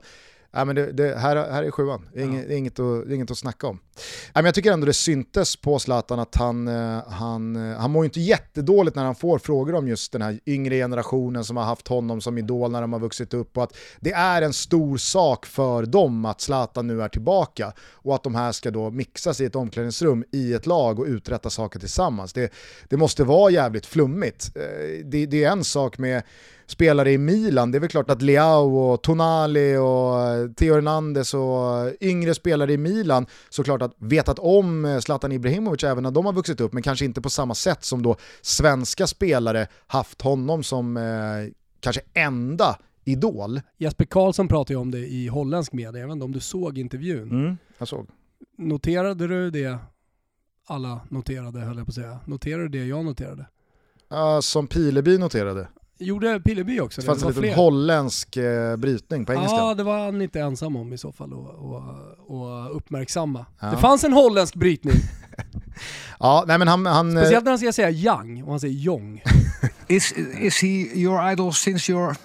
[0.51, 3.31] Nej, men det, det, här, här är sjuan, det är, inget, är inget att, inget
[3.31, 3.79] att snacka om.
[3.95, 7.91] Nej, men jag tycker ändå det syntes på Zlatan att han, eh, han, eh, han
[7.91, 11.63] mår inte jättedåligt när han får frågor om just den här yngre generationen som har
[11.63, 14.97] haft honom som idol när de har vuxit upp och att det är en stor
[14.97, 19.41] sak för dem att Zlatan nu är tillbaka och att de här ska då mixas
[19.41, 22.33] i ett omklädningsrum i ett lag och uträtta saker tillsammans.
[22.33, 22.53] Det,
[22.89, 24.51] det måste vara jävligt flummigt.
[24.55, 26.23] Eh, Det, det är en sak med
[26.67, 32.02] spelare i Milan, det är väl klart att Leao och Tonali och Theo Hernandez och
[32.02, 36.34] yngre spelare i Milan såklart att vetat om eh, Zlatan Ibrahimovic även när de har
[36.34, 40.97] vuxit upp, men kanske inte på samma sätt som då svenska spelare haft honom som
[40.97, 41.04] eh,
[41.80, 43.62] kanske enda idol.
[43.78, 46.78] Jesper Karlsson pratade ju om det i holländsk media, jag vet inte om du såg
[46.78, 47.30] intervjun?
[47.32, 48.08] Mm, jag såg.
[48.58, 49.78] Noterade du det
[50.69, 52.19] alla noterade höll jag på att säga.
[52.25, 53.45] Noterade du det jag noterade?
[54.13, 55.67] Uh, som Pileby noterade.
[56.01, 57.07] Gjorde Pileby också det?
[57.07, 59.57] fanns det en liten holländsk eh, brytning på engelska.
[59.57, 63.45] Ja, det var han inte ensam om i så fall att uppmärksamma.
[63.59, 63.67] Ja.
[63.67, 64.95] Det fanns en holländsk brytning.
[66.19, 67.17] ja, nej men han, han...
[67.17, 69.23] Eh, Speciellt när han ska säga Yang och han säger Jong.
[69.88, 72.15] is, is he your idol since you're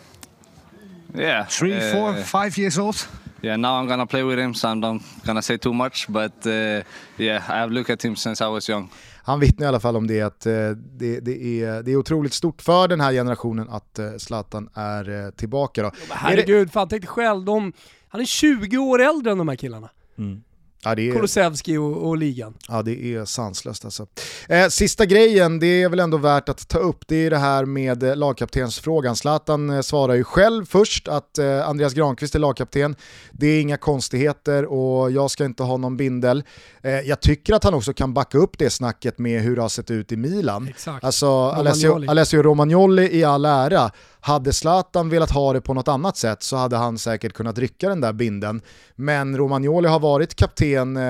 [1.14, 2.96] yeah, three, uh, four, five years old?
[3.44, 6.06] yeah, now I'm gonna play with him, so I'm not gonna say too much.
[6.08, 6.82] But uh,
[7.18, 8.90] yeah, I've looked at him since I was young.
[9.24, 12.32] Han vittnar i alla fall om det att uh, det, det, är, det är otroligt
[12.32, 15.82] stort för den här generationen att uh, Zlatan är uh, tillbaka.
[15.82, 15.90] Då.
[16.10, 17.72] herregud, fan tänk dig själv, de,
[18.08, 19.90] han är 20 år äldre än de här killarna.
[20.18, 20.42] Mm.
[20.84, 21.12] Ja, är...
[21.12, 22.54] Kulusevski och, och, ligan.
[22.68, 24.06] Ja det är sanslöst alltså.
[24.48, 27.64] Eh, sista grejen, det är väl ändå värt att ta upp, det är det här
[27.64, 29.16] med eh, lagkaptensfrågan.
[29.16, 32.96] Zlatan eh, svarar ju själv först att eh, Andreas Granqvist är lagkapten.
[33.32, 36.44] Det är inga konstigheter och jag ska inte ha någon bindel.
[36.82, 39.68] Eh, jag tycker att han också kan backa upp det snacket med hur det har
[39.68, 40.68] sett ut i Milan.
[40.68, 41.04] Exakt.
[41.04, 43.90] Alltså Alessio, Alessio Romagnoli i all ära,
[44.24, 47.88] hade Zlatan velat ha det på något annat sätt så hade han säkert kunnat rycka
[47.88, 48.60] den där binden.
[48.96, 51.02] Men Romagnoli har varit kapten eh,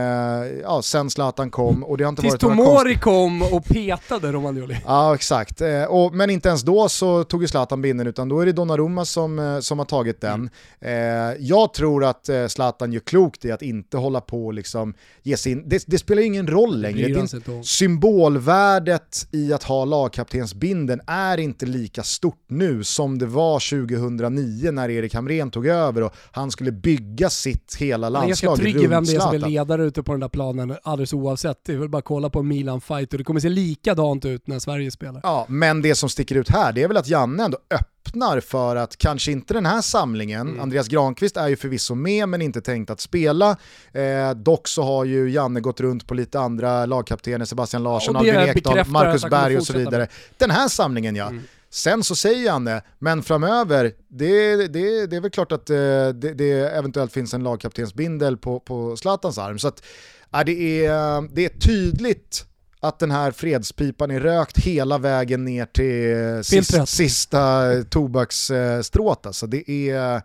[0.63, 4.77] ja, sen Zlatan kom och det har inte Tills varit Tomori kom och petade Romagnoli.
[4.87, 8.41] Ja exakt, eh, och, men inte ens då så tog ju Zlatan binden utan då
[8.41, 10.51] är det Donnarumma som, eh, som har tagit den.
[10.81, 11.31] Mm.
[11.31, 14.95] Eh, jag tror att eh, Zlatan gör klokt i att inte hålla på och liksom
[15.23, 17.09] ge sig in, det, det spelar ju ingen roll längre.
[17.09, 23.87] Det symbolvärdet i att ha lagkaptensbinden är inte lika stort nu som som det var
[23.87, 28.69] 2009 när Erik Hamrén tog över och han skulle bygga sitt hela landslag runt Jag
[28.69, 30.77] är ganska trygg i vem det är som är ledare ute på den där planen
[30.83, 31.59] alldeles oavsett.
[31.67, 34.59] Det är väl bara att kolla på Milan-fight och det kommer se likadant ut när
[34.59, 35.21] Sverige spelar.
[35.23, 38.77] Ja, men det som sticker ut här det är väl att Janne ändå öppnar för
[38.77, 40.61] att kanske inte den här samlingen, mm.
[40.61, 43.57] Andreas Granqvist är ju förvisso med men inte tänkt att spela.
[43.93, 48.35] Eh, dock så har ju Janne gått runt på lite andra lagkaptener, Sebastian Larsson, Albin
[48.35, 50.09] Ekdal, Marcus Berg och så vidare.
[50.39, 51.27] Den här samlingen ja.
[51.27, 51.43] Mm.
[51.75, 55.77] Sen så säger han det, men framöver, det, det, det är väl klart att eh,
[56.09, 59.59] det, det eventuellt finns en lagkaptensbindel på, på Zlatans arm.
[59.59, 59.83] Så att,
[60.31, 62.47] ja, det, är, det är tydligt
[62.81, 69.27] att den här fredspipan är rökt hela vägen ner till sista, sista tobaksstrået.
[69.27, 70.23] Alltså det är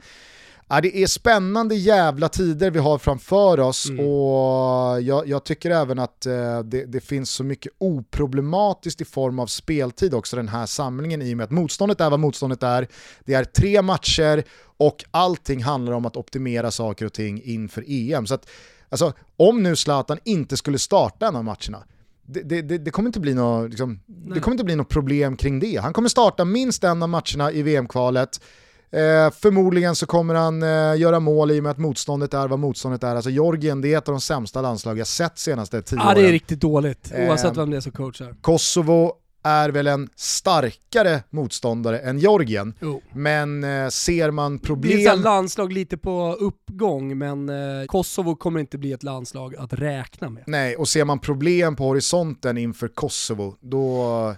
[0.72, 4.06] Ja, det är spännande jävla tider vi har framför oss mm.
[4.06, 9.40] och jag, jag, tycker även att eh, det, det, finns så mycket oproblematiskt i form
[9.40, 12.88] av speltid också den här samlingen i och med att motståndet är vad motståndet är.
[13.26, 14.44] Det är tre matcher
[14.78, 18.28] och allting handlar om att optimera saker och ting inför EM.
[18.28, 18.50] Så att,
[18.90, 21.84] alltså, om nu Zlatan inte skulle starta en av matcherna,
[22.26, 25.60] det, det, det, kommer inte bli något, liksom, det kommer inte bli något problem kring
[25.60, 25.78] det.
[25.78, 28.42] Han kommer starta minst en av matcherna i VM-kvalet,
[28.92, 32.60] Eh, förmodligen så kommer han eh, göra mål i och med att motståndet är vad
[32.60, 33.16] motståndet är.
[33.16, 36.08] Alltså Georgien, det är ett av de sämsta landslag jag sett senaste tio åren.
[36.08, 38.36] Ja, det är riktigt dåligt, oavsett eh, vem det är som coachar.
[38.42, 42.74] Kosovo är väl en starkare motståndare än Georgien.
[42.80, 43.02] Jo.
[43.14, 44.98] Men eh, ser man problem...
[44.98, 49.56] Det är ett landslag lite på uppgång, men eh, Kosovo kommer inte bli ett landslag
[49.56, 50.44] att räkna med.
[50.48, 54.36] Nej, och ser man problem på horisonten inför Kosovo, då,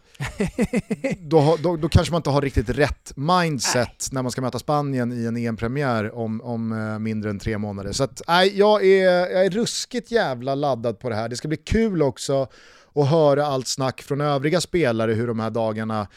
[1.19, 4.09] då, då, då, kanske man inte har riktigt rätt mindset nej.
[4.11, 7.91] när man ska möta Spanien i en EM-premiär om, om eh, mindre än tre månader.
[7.91, 11.29] Så att, nej, jag, är, jag är ruskigt jävla laddad på det här.
[11.29, 12.47] Det ska bli kul också
[12.93, 16.07] och höra allt snack från övriga spelare hur de här dagarna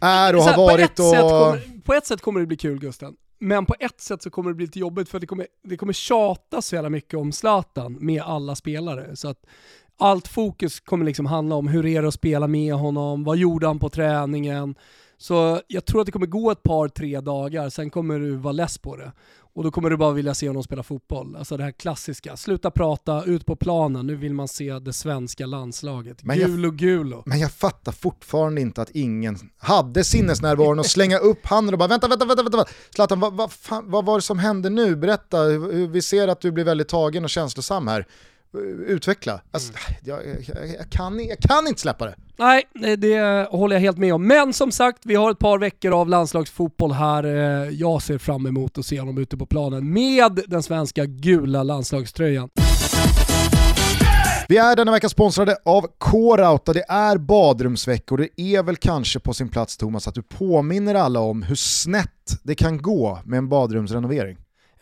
[0.00, 0.96] är och har varit.
[0.96, 1.28] På ett, och...
[1.28, 4.50] kommer, på ett sätt kommer det bli kul Gusten, men på ett sätt så kommer
[4.50, 7.96] det bli lite jobbigt för det kommer, det kommer tjatas så jävla mycket om Zlatan
[8.00, 9.16] med alla spelare.
[9.16, 9.38] Så att
[9.98, 13.66] allt fokus kommer liksom handla om hur är det att spela med honom, vad gjorde
[13.66, 14.74] han på träningen?
[15.22, 18.52] Så jag tror att det kommer gå ett par, tre dagar, sen kommer du vara
[18.52, 19.12] less på det.
[19.54, 21.36] Och då kommer du bara vilja se honom spela fotboll.
[21.36, 25.46] Alltså det här klassiska, sluta prata, ut på planen, nu vill man se det svenska
[25.46, 26.24] landslaget.
[26.24, 27.22] Men Gulo jag, gulo.
[27.26, 31.88] Men jag fattar fortfarande inte att ingen hade sinnesnärvaron att slänga upp handen och bara
[31.88, 32.64] vänta, vänta, vänta, vänta.
[32.94, 34.96] Zlatan, vad, vad, fan, vad var det som hände nu?
[34.96, 35.46] Berätta,
[35.90, 38.06] vi ser att du blir väldigt tagen och känslosam här
[38.86, 39.40] utveckla.
[39.50, 40.00] Alltså, mm.
[40.04, 42.14] jag, jag, jag, kan, jag kan inte släppa det.
[42.36, 44.26] Nej, det håller jag helt med om.
[44.26, 47.24] Men som sagt, vi har ett par veckor av landslagsfotboll här.
[47.24, 51.62] Eh, jag ser fram emot att se honom ute på planen med den svenska gula
[51.62, 52.48] landslagströjan.
[54.48, 55.86] Vi är denna vecka sponsrade av
[56.68, 58.18] och det är badrumsveckor.
[58.18, 62.40] Det är väl kanske på sin plats Thomas att du påminner alla om hur snett
[62.42, 64.36] det kan gå med en badrumsrenovering.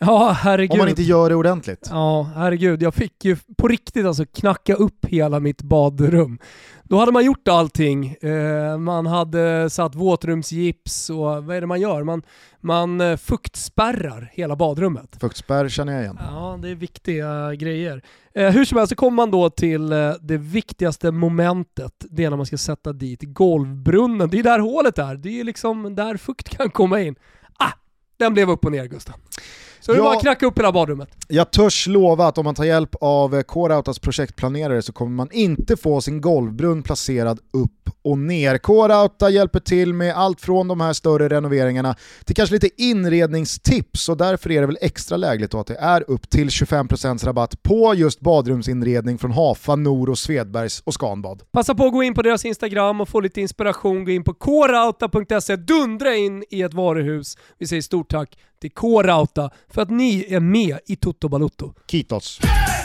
[0.05, 0.71] Ja, herregud.
[0.71, 1.87] Om man inte gör det ordentligt.
[1.89, 2.81] Ja, herregud.
[2.81, 6.39] Jag fick ju på riktigt alltså knacka upp hela mitt badrum.
[6.83, 8.15] Då hade man gjort allting.
[8.21, 12.03] Eh, man hade satt våtrumsgips och vad är det man gör?
[12.03, 12.21] Man,
[12.61, 15.17] man eh, fuktspärrar hela badrummet.
[15.19, 16.17] Fuktspärr känner jag igen.
[16.19, 18.01] Ja, det är viktiga grejer.
[18.35, 19.89] Eh, hur som helst så kommer man då till
[20.21, 22.05] det viktigaste momentet.
[22.09, 24.29] Det är när man ska sätta dit golvbrunnen.
[24.29, 25.15] Det är där hålet är.
[25.15, 27.15] Det är liksom där fukt kan komma in.
[27.59, 27.71] Ah,
[28.17, 29.15] den blev upp och ner Gustav.
[29.81, 30.03] Så det Ja.
[30.03, 31.09] var att knacka upp hela badrummet.
[31.27, 35.27] Jag törs lova att om man tar hjälp av eh, Core-Autas projektplanerare så kommer man
[35.31, 37.71] inte få sin golvbrunn placerad upp
[38.03, 38.57] och ner.
[38.57, 42.69] Core-Outa hjälper till med allt från de här större renoveringarna till kanske lite
[43.25, 47.25] inredningstips och därför är det väl extra lägligt då att det är upp till 25%
[47.25, 51.41] rabatt på just badrumsinredning från Hafa, Nor och Svedbergs och Scanbad.
[51.51, 54.05] Passa på att gå in på deras Instagram och få lite inspiration.
[54.05, 57.37] Gå in på korauta.se, dundra in i ett varuhus.
[57.59, 61.73] Vi säger stort tack till Korauta för att ni är med i Toto Balutto.
[61.87, 62.39] Kitos.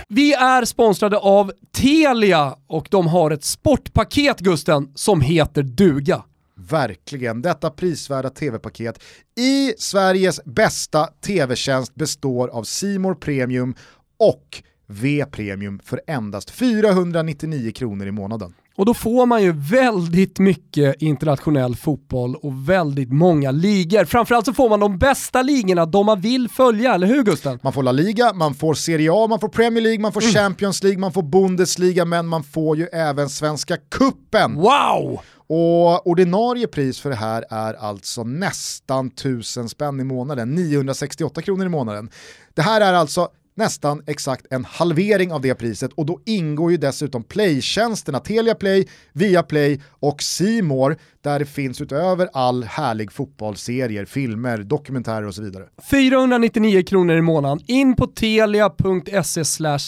[0.09, 6.23] Vi är sponsrade av Telia och de har ett sportpaket Gusten som heter duga.
[6.59, 9.03] Verkligen, detta prisvärda tv-paket
[9.39, 13.75] i Sveriges bästa tv-tjänst består av Simor Premium
[14.19, 18.55] och V-Premium för endast 499 kronor i månaden.
[18.77, 24.05] Och då får man ju väldigt mycket internationell fotboll och väldigt många ligor.
[24.05, 27.59] Framförallt så får man de bästa ligorna, de man vill följa, eller hur Gusten?
[27.63, 30.83] Man får La Liga, man får Serie A, man får Premier League, man får Champions
[30.83, 34.55] League, man får Bundesliga, men man får ju även Svenska Kuppen.
[34.55, 35.21] Wow!
[35.49, 41.67] Och ordinarie pris för det här är alltså nästan 1000 spänn i månaden, 968 kronor
[41.67, 42.11] i månaden.
[42.55, 46.77] Det här är alltså nästan exakt en halvering av det priset och då ingår ju
[46.77, 54.59] dessutom play-tjänsterna Telia Play, Viaplay och Simor där det finns utöver all härlig fotbollsserier, filmer,
[54.59, 55.65] dokumentärer och så vidare.
[55.91, 57.61] 499 kronor i månaden.
[57.67, 59.45] In på telia.se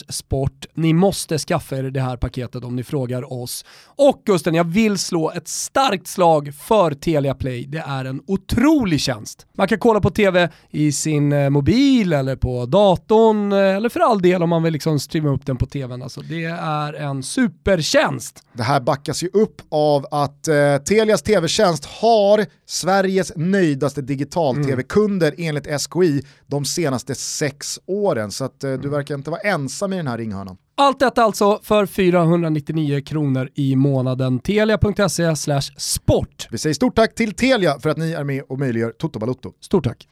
[0.09, 0.67] sport.
[0.75, 3.65] Ni måste skaffa er det här paketet om ni frågar oss.
[3.87, 7.67] Och Gusten, jag vill slå ett starkt slag för Telia Play.
[7.67, 9.47] Det är en otrolig tjänst.
[9.57, 14.01] Man kan kolla på tv i sin eh, mobil eller på datorn eh, eller för
[14.01, 16.03] all del om man vill liksom streama upp den på tvn.
[16.03, 18.43] Alltså, det är en supertjänst.
[18.53, 25.67] Det här backas ju upp av att eh, Telias tv-tjänst har Sveriges nöjdaste digital-tv-kunder enligt
[25.67, 28.31] SKI de senaste sex åren.
[28.31, 30.57] Så att, eh, du verkar inte vara ensam i den här ringhörnan.
[30.81, 34.39] Allt detta alltså för 499 kronor i månaden.
[34.39, 36.49] Telia.se sport.
[36.51, 39.53] Vi säger stort tack till Telia för att ni är med och möjliggör Toto Balutto.
[39.61, 40.09] Stort tack.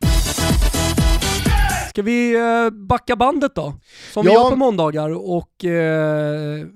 [1.96, 3.74] Ska vi eh, backa bandet då?
[4.12, 4.42] Som vi Ja.
[4.42, 6.66] gör på måndagar och eh,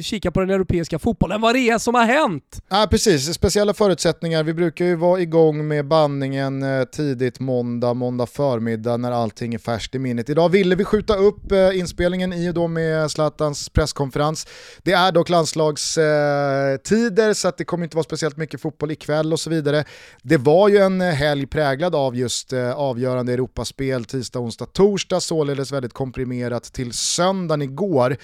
[0.00, 1.40] kika på den europeiska fotbollen.
[1.40, 2.62] Vad det är som har hänt?
[2.68, 4.42] Ja, precis, speciella förutsättningar.
[4.42, 9.58] Vi brukar ju vara igång med bandningen eh, tidigt måndag, måndag förmiddag när allting är
[9.58, 10.28] färskt i minnet.
[10.28, 14.46] Idag ville vi skjuta upp eh, inspelningen i och då med Zlatans presskonferens.
[14.82, 19.32] Det är dock landslagstider eh, så att det kommer inte vara speciellt mycket fotboll ikväll
[19.32, 19.84] och så vidare.
[20.22, 25.92] Det var ju en helg präglad av just avgörande Europaspel tisdag, onsdag, torsdag, således väldigt
[25.92, 28.16] komprimerat till söndagen igår.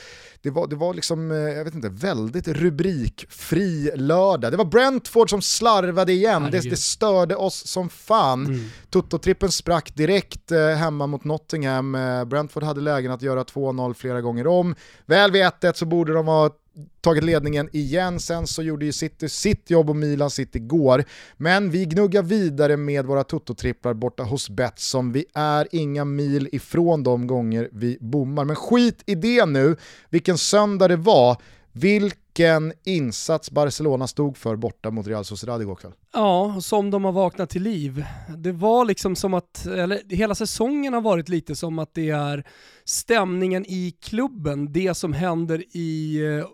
[0.42, 4.52] Det var, det var liksom, eh, jag vet inte, väldigt rubrikfri lördag.
[4.52, 8.70] Det var Brentford som slarvade igen, det, det störde oss som fan.
[8.90, 11.94] Toto-trippen sprack direkt eh, hemma mot Nottingham.
[11.94, 14.74] Eh, Brentford hade lägen att göra 2-0 flera gånger om.
[15.06, 16.50] Väl vid 1-1 så borde de ha
[17.00, 21.04] tagit ledningen igen, sen så gjorde ju City sitt jobb och Milan sitt igår.
[21.36, 25.12] Men vi gnuggar vidare med våra tototripplar borta hos Betsson.
[25.12, 28.44] Vi är inga mil ifrån de gånger vi bommar.
[28.44, 29.76] Men skit i det nu,
[30.10, 31.36] vilken söndag det var.
[31.72, 35.92] Vilken insats Barcelona stod för borta mot Real Sociedad igår kväll.
[36.12, 38.04] Ja, som de har vaknat till liv.
[38.36, 42.46] Det var liksom som att, eller hela säsongen har varit lite som att det är
[42.84, 46.46] stämningen i klubben, det som händer i, eh,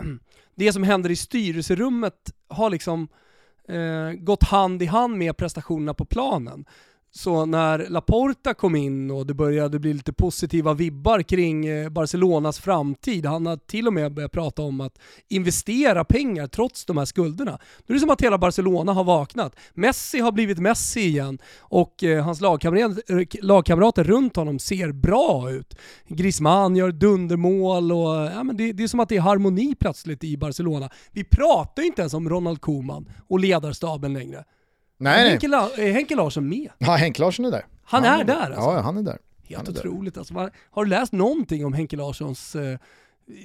[0.54, 3.08] det som händer i styrelserummet har liksom
[3.68, 6.64] eh, gått hand i hand med prestationerna på planen.
[7.12, 12.58] Så när Laporta kom in och det började bli lite positiva vibbar kring eh, Barcelonas
[12.58, 17.04] framtid, han har till och med börjat prata om att investera pengar trots de här
[17.04, 17.58] skulderna.
[17.86, 19.56] Då är det som att hela Barcelona har vaknat.
[19.74, 25.50] Messi har blivit Messi igen och eh, hans lagkamrater, eh, lagkamrater runt honom ser bra
[25.50, 25.78] ut.
[26.08, 30.24] Griezmann gör dundermål och ja, men det, det är som att det är harmoni plötsligt
[30.24, 30.90] i Barcelona.
[31.12, 34.44] Vi pratar ju inte ens om Ronald Koeman och ledarstaben längre.
[35.00, 35.30] Nej, nej.
[35.30, 36.68] Henke, La- är Henke Larsson med?
[36.78, 37.66] Ja, Henk Larsson är där.
[37.84, 38.60] Han är där alltså?
[38.60, 39.18] Ja, han är där.
[39.44, 39.88] Helt Han är där.
[39.88, 40.34] otroligt alltså.
[40.34, 42.78] Man- Har du läst någonting om Henke Larssons eh,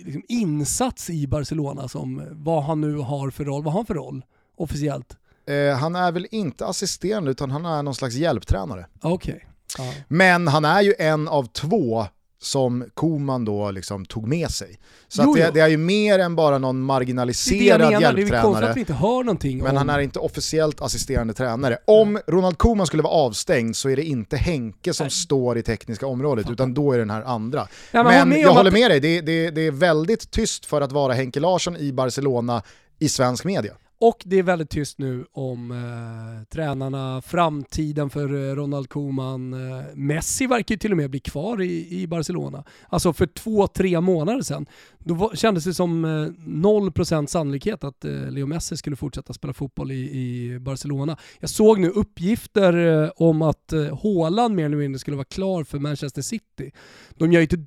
[0.05, 1.87] liksom insats i Barcelona?
[1.87, 3.63] Som, eh, vad han nu har för roll?
[3.63, 4.25] Vad har han för roll
[4.57, 5.17] officiellt?
[5.47, 8.85] Eh, han är väl inte assisterande utan han är någon slags hjälptränare.
[9.01, 9.45] Okej.
[9.77, 9.93] Ja.
[10.07, 12.05] Men han är ju en av två
[12.41, 14.79] som Koman då liksom tog med sig.
[15.07, 17.91] Så Jo, det, det är ju mer än bara någon Det är det marginaliserad menar,
[17.91, 18.69] det är ju konstigt hjälptränare.
[18.69, 19.77] att vi inte hör någonting Men om...
[19.77, 21.77] han är inte officiellt assisterande tränare.
[21.85, 26.07] Om Ronald Koeman skulle vara avstängd så är det inte Henke som står i tekniska
[26.07, 27.67] området, utan då är det den här andra.
[27.91, 30.91] men men med jag håller med dig, det, det, det är väldigt tyst för att
[30.91, 32.61] vara Henke Larsson i Barcelona
[32.99, 33.73] i svensk media.
[33.99, 39.53] Och det är väldigt tyst nu om eh, tränarna, framtiden för eh, Ronald Koeman.
[39.53, 42.63] Eh, Messi verkar ju till och med bli kvar i, i Barcelona.
[42.89, 44.65] Alltså för två, tre månader sedan,
[44.99, 49.53] då var, kändes det som eh, 0% sannolikhet att eh, Leo Messi skulle fortsätta spela
[49.53, 51.17] fotboll i, i Barcelona.
[51.39, 55.63] Jag såg nu uppgifter eh, om att eh, Haaland mer eller mindre skulle vara klar
[55.63, 56.71] för Manchester City.
[57.09, 57.65] De gör ju, inte,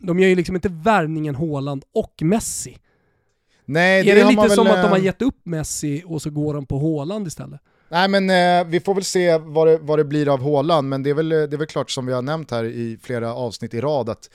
[0.00, 2.78] de gör ju liksom inte värvningen Haaland och Messi.
[3.64, 6.22] Nej, är det man lite väl, som att de har eh, gett upp Messi och
[6.22, 7.60] så går de på Haaland istället?
[7.88, 11.02] Nej men eh, vi får väl se vad det, vad det blir av Haaland, men
[11.02, 13.74] det är, väl, det är väl klart som vi har nämnt här i flera avsnitt
[13.74, 14.30] i rad att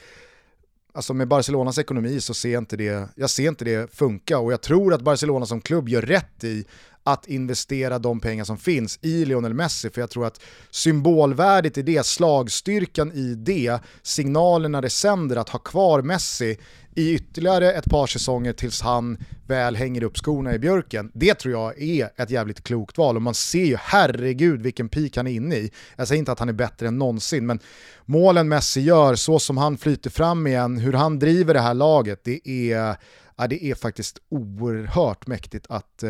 [0.93, 4.53] alltså med Barcelonas ekonomi så ser jag inte det, jag ser inte det funka och
[4.53, 6.65] jag tror att Barcelona som klubb gör rätt i
[7.03, 11.81] att investera de pengar som finns i Lionel Messi, för jag tror att symbolvärdet i
[11.81, 16.57] det, slagstyrkan i det, signalerna det sänder att ha kvar Messi
[16.99, 21.11] i ytterligare ett par säsonger tills han väl hänger upp skorna i björken.
[21.13, 25.17] Det tror jag är ett jävligt klokt val och man ser ju herregud vilken peak
[25.17, 25.71] han är inne i.
[25.95, 27.59] Jag säger inte att han är bättre än någonsin, men
[28.05, 32.23] målen Messi gör, så som han flyter fram igen, hur han driver det här laget,
[32.23, 32.95] det är,
[33.37, 36.09] ja, det är faktiskt oerhört mäktigt att eh,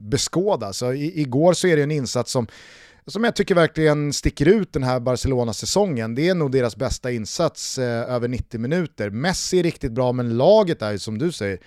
[0.00, 0.72] beskåda.
[0.72, 2.46] Så i, igår så är det en insats som
[3.08, 6.14] som jag tycker verkligen sticker ut den här Barcelona-säsongen.
[6.14, 9.10] Det är nog deras bästa insats eh, över 90 minuter.
[9.10, 11.58] Messi är riktigt bra, men laget är ju som du säger,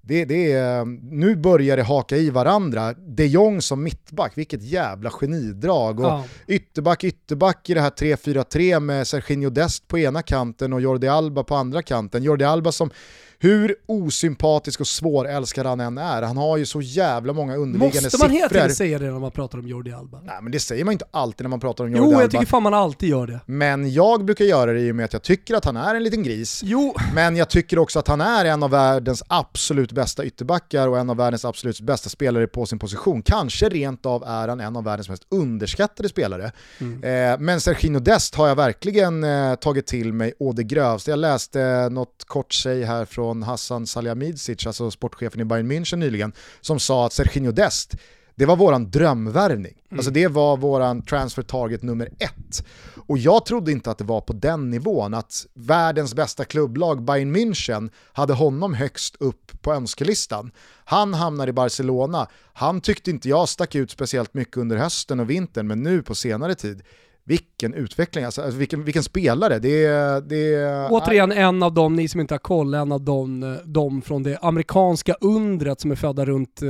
[0.00, 2.92] det, det är, nu börjar det haka i varandra.
[2.92, 6.00] De Jong som mittback, vilket jävla genidrag.
[6.00, 6.24] Och Ja.
[6.46, 11.44] Ytterback, ytterback i det här 3-4-3 med Serginho Dest på ena kanten och Jordi Alba
[11.44, 12.22] på andra kanten.
[12.22, 12.90] Jordi Alba som,
[13.38, 18.18] hur osympatisk och svårälskad han än är, han har ju så jävla många underliggande Måste
[18.18, 18.60] man hela siffror.
[18.60, 20.20] tiden säga det när man pratar om Jordi Alba?
[20.24, 22.20] Nej men det säger man inte alltid när man pratar om Jordi Jo, Alba.
[22.22, 23.40] jag tycker fan man alltid gör det.
[23.46, 26.02] Men jag brukar göra det i och med att jag tycker att han är en
[26.02, 26.60] liten gris.
[26.64, 30.98] Jo, Men jag tycker också att han är en av världens absolut bästa ytterbackar och
[30.98, 33.22] en av världens absolut bästa spelare på sin position.
[33.22, 36.44] Kanske rent av är han en av världens mest underskattade spelare.
[36.80, 41.10] Eh, men Serginho Dest har jag verkligen eh, tagit till mig å det grövsta.
[41.10, 45.96] Jag läste eh, något kort säg här från Hassan Salihamidzic, alltså sportchefen i Bayern München
[45.96, 47.96] nyligen, som sa att Serginho Dest
[48.36, 49.74] det var våran drömvärvning.
[49.92, 52.66] Alltså det var våran transfer target nummer ett.
[53.08, 57.36] Och jag trodde inte att det var på den nivån, att världens bästa klubblag, Bayern
[57.36, 60.50] München, hade honom högst upp på önskelistan.
[60.84, 65.30] Han hamnar i Barcelona, han tyckte inte jag stack ut speciellt mycket under hösten och
[65.30, 66.82] vintern, men nu på senare tid,
[67.26, 69.58] vilken utveckling, alltså, alltså vilken, vilken spelare.
[69.58, 73.00] Det, är- det, är- återigen en av dem, ni som inte har koll, en av
[73.00, 76.68] dem, eh, de från det amerikanska undret som är födda runt eh,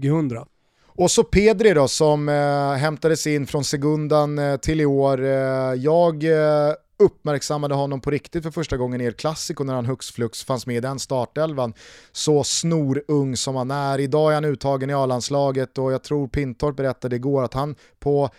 [0.00, 0.38] 2000.
[0.86, 5.24] Och så Pedri då som eh, hämtades in från Segundan eh, till i år.
[5.24, 5.28] Eh,
[5.74, 10.10] jag eh, uppmärksammade honom på riktigt för första gången i El Clasico när han hux
[10.10, 11.72] flux fanns med i den startelvan.
[12.12, 13.98] Så snorung som han är.
[14.00, 18.30] Idag är han uttagen i A-landslaget och jag tror Pintorp berättade igår att han på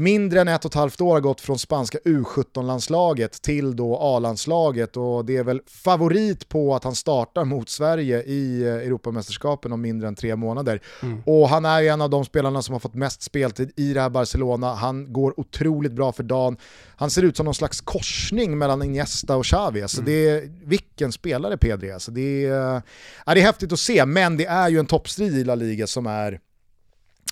[0.00, 4.96] mindre än ett och ett halvt år har gått från spanska U17-landslaget till då A-landslaget
[4.96, 9.80] och det är väl favorit på att han startar mot Sverige i eh, Europamästerskapen om
[9.80, 10.80] mindre än tre månader.
[11.26, 14.00] Och han är ju en av de spelarna som har fått mest speltid i det
[14.00, 14.74] här Barcelona.
[14.74, 16.56] Han går otroligt bra för dagen.
[16.96, 19.82] Han ser ut som någon slags korsning mellan Iniesta och Xavi.
[19.82, 21.92] Alltså det är, vilken spelare Pedri.
[21.92, 22.82] Alltså det, är,
[23.26, 25.86] ja, det är häftigt att se, men det är ju en toppstrid i La Liga
[25.86, 26.40] som är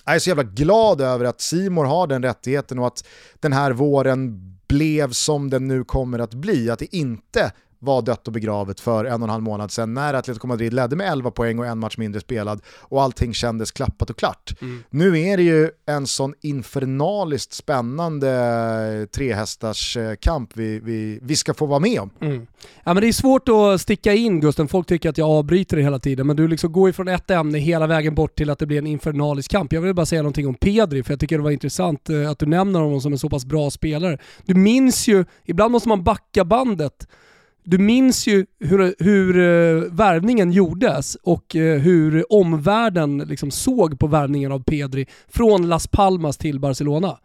[0.05, 3.07] jag är så jävla glad över att Simor har den rättigheten och att
[3.39, 6.69] den här våren blev som den nu kommer att bli.
[6.69, 10.13] Att det inte var dött och begravet för en och en halv månad sedan när
[10.13, 14.09] Atletico Madrid ledde med 11 poäng och en match mindre spelad och allting kändes klappat
[14.09, 14.53] och klart.
[14.89, 21.53] Nu är det ju en sån infernaliskt spännande trehästars eh, kamp vi, vi, vi ska
[21.53, 22.09] få vara med om.
[22.21, 22.47] Mm.
[22.83, 25.83] Ja, men det är svårt att sticka in Gusten, folk tycker att jag avbryter det
[25.83, 28.65] hela tiden, men du liksom går från ett ämne hela vägen bort till att det
[28.65, 29.73] blir en infernalisk kamp.
[29.73, 32.39] Jag vill bara säga någonting om Pedri, för jag tycker det var intressant eh, att
[32.39, 34.17] du nämner honom som en så pass bra spelare.
[34.45, 37.07] Du minns ju, ibland måste man backa bandet,
[37.63, 44.07] du minns ju hur, hur uh, värvningen gjordes och eh, hur omvärlden liksom såg på
[44.07, 47.19] värvningen av Pedri från Las Palmas till Barcelona.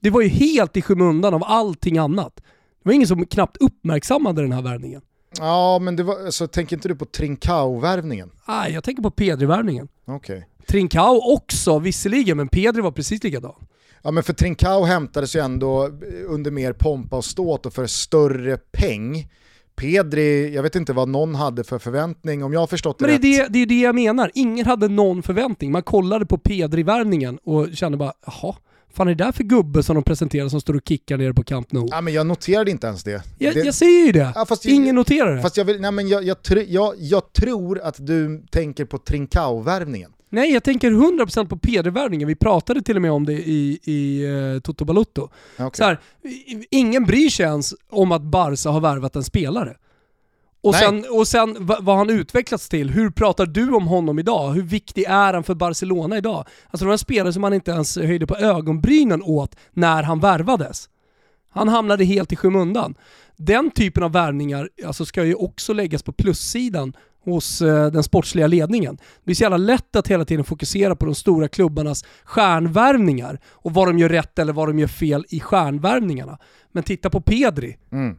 [0.00, 2.36] Det var ju helt i skymundan av allting annat.
[2.36, 5.02] Det var ingen som knappt uppmärksammade den här värvningen.
[5.38, 8.30] Ja, men det var, alltså, tänker inte du på Trincao-värvningen?
[8.48, 9.88] Nej, jag tänker på Pedri-värvningen.
[10.04, 10.48] Okej.
[10.66, 13.54] Trincao också visserligen, men Pedri var precis likadan.
[14.02, 15.90] Ja men för Trincao hämtades ju ändå
[16.26, 19.28] under mer pompa och ståt och för större peng.
[19.76, 23.18] Pedri, jag vet inte vad någon hade för förväntning, om jag har förstått Men det
[23.18, 23.52] det är rätt.
[23.52, 24.30] det, det är det jag menar.
[24.34, 25.72] Ingen hade någon förväntning.
[25.72, 28.54] Man kollade på Pedri-värvningen och kände bara, jaha,
[28.92, 31.42] fan är det där för gubbe som de presenterar som står och kickar nere på
[31.42, 31.88] Camp Nou?
[31.90, 33.22] Ja men jag noterade inte ens det.
[33.38, 34.32] Jag, det jag säger ju det.
[34.34, 35.42] Ja, Ingen noterar det.
[35.42, 36.36] Fast jag, vill, nej, men jag, jag,
[36.68, 40.10] jag, jag tror att du tänker på Trincao-värvningen.
[40.28, 42.28] Nej, jag tänker 100% på Pedri-värvningen.
[42.28, 45.28] Vi pratade till och med om det i, i uh, Toto Balutto.
[45.58, 45.70] Okej.
[45.72, 45.98] Så här,
[46.70, 49.76] ingen bryr sig ens om att Barca har värvat en spelare.
[50.60, 50.80] Och Nej.
[50.80, 54.52] sen, och sen va- vad han utvecklats till, hur pratar du om honom idag?
[54.52, 56.44] Hur viktig är han för Barcelona idag?
[56.70, 60.88] Alltså var en spelare som man inte ens höjde på ögonbrynen åt när han värvades.
[61.56, 62.94] Han hamnade helt i skymundan.
[63.36, 66.92] Den typen av värvningar alltså, ska ju också läggas på plussidan
[67.24, 68.96] hos eh, den sportsliga ledningen.
[68.96, 73.74] Det blir så jävla lätt att hela tiden fokusera på de stora klubbarnas stjärnvärvningar och
[73.74, 76.38] vad de gör rätt eller vad de gör fel i stjärnvärvningarna.
[76.72, 77.76] Men titta på Pedri.
[77.92, 78.16] Mm.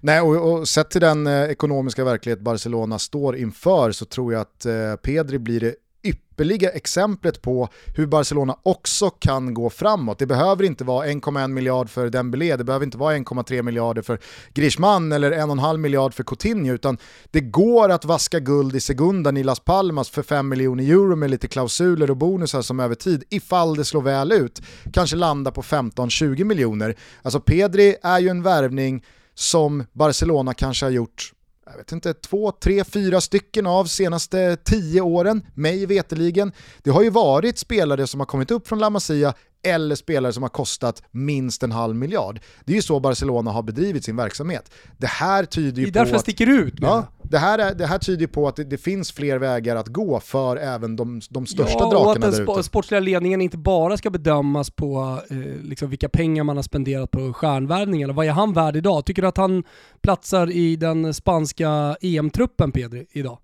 [0.00, 4.40] Nej, och, och sett till den eh, ekonomiska verklighet Barcelona står inför så tror jag
[4.40, 5.74] att eh, Pedri blir det
[6.08, 10.18] ypperliga exemplet på hur Barcelona också kan gå framåt.
[10.18, 14.18] Det behöver inte vara 1,1 miljard för Dembélé, det behöver inte vara 1,3 miljarder för
[14.54, 16.98] Griezmann eller 1,5 miljard för Coutinho, utan
[17.30, 21.30] det går att vaska guld i segundan i Las Palmas för 5 miljoner euro med
[21.30, 25.62] lite klausuler och bonusar som över tid, ifall det slår väl ut, kanske landa på
[25.62, 26.96] 15-20 miljoner.
[27.22, 29.04] Alltså Pedri är ju en värvning
[29.34, 31.32] som Barcelona kanske har gjort
[31.70, 36.52] jag vet inte, två, tre, fyra stycken av senaste tio åren, mig veteligen.
[36.82, 40.42] Det har ju varit spelare som har kommit upp från La Masia eller spelare som
[40.42, 42.40] har kostat minst en halv miljard.
[42.64, 44.70] Det är ju så Barcelona har bedrivit sin verksamhet.
[44.96, 46.22] Det här tyder Det ju är på därför det att...
[46.22, 46.78] sticker ut.
[46.80, 47.04] menar jag.
[47.04, 49.88] Ja, det här, är, det här tyder på att det, det finns fler vägar att
[49.88, 52.62] gå för även de, de största ja, och drakarna att den ute.
[52.62, 57.32] sportsliga ledningen inte bara ska bedömas på eh, liksom vilka pengar man har spenderat på
[57.32, 58.08] stjärnvärvningar.
[58.08, 59.04] Vad är han värd idag?
[59.06, 59.64] Tycker du att han
[60.00, 63.38] platsar i den spanska EM-truppen, Pedri, idag?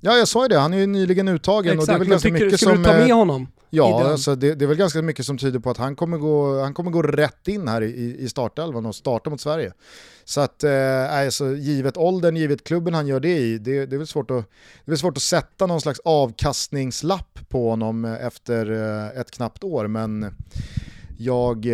[0.00, 2.08] Ja, jag sa ju det, han är ju nyligen uttagen och det är Exakt, väl
[2.08, 2.82] ganska tycker, mycket skulle som...
[2.82, 3.46] du ta med honom?
[3.70, 6.60] Ja, alltså det, det är väl ganska mycket som tyder på att han kommer gå,
[6.60, 9.72] han kommer gå rätt in här i, i startelvan och starta mot Sverige.
[10.28, 13.98] Så att, eh, alltså, givet åldern, givet klubben han gör det i, det, det, är
[13.98, 14.44] väl svårt att,
[14.84, 19.64] det är svårt att sätta någon slags avkastningslapp på honom eh, efter eh, ett knappt
[19.64, 20.34] år, men
[21.18, 21.72] jag, eh,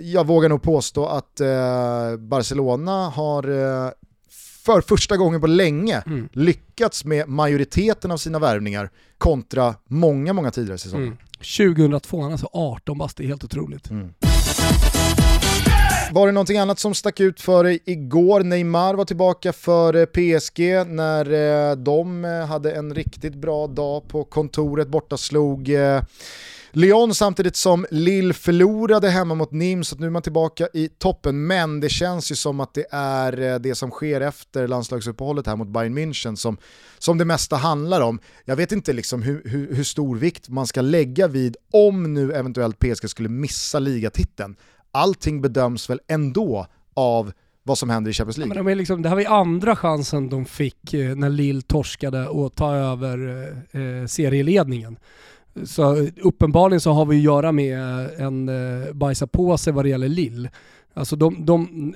[0.00, 3.90] jag vågar nog påstå att eh, Barcelona har eh,
[4.64, 6.28] för första gången på länge Mm.
[6.32, 11.06] lyckats med majoriteten av sina värvningar kontra många, många tidigare säsonger.
[11.06, 11.18] Mm.
[11.38, 13.90] 2002, han alltså 18 bast, det är helt otroligt.
[13.90, 14.08] Mm.
[16.12, 18.40] Var det någonting annat som stack ut för dig igår?
[18.40, 21.32] Neymar var tillbaka för eh, PSG när
[21.70, 25.70] eh, de eh, hade en riktigt bra dag på kontoret, borta slog
[26.72, 30.88] Lyon samtidigt som Lille förlorade hemma mot Nîmes så att nu är man tillbaka i
[30.88, 31.46] toppen.
[31.46, 35.68] Men det känns ju som att det är det som sker efter landslagsuppehållet här mot
[35.68, 36.56] Bayern München som,
[36.98, 38.20] som det mesta handlar om.
[38.44, 42.32] Jag vet inte liksom hur, hur, hur stor vikt man ska lägga vid om nu
[42.32, 44.56] eventuellt PSG skulle missa ligatiteln.
[44.90, 47.32] Allting bedöms väl ändå av
[47.62, 48.54] vad som händer i Champions Ja, League.
[48.54, 51.62] men de är liksom, det här var ju andra chansen de fick eh, när Lill
[51.62, 53.18] torskade och ta över
[53.74, 54.98] eh, eh, serieledningen.
[55.64, 57.78] Så eh, uppenbarligen så har vi att göra med
[58.18, 60.48] en eh, bajsa på sig vad det gäller Lill.
[60.98, 61.94] Alltså de, de,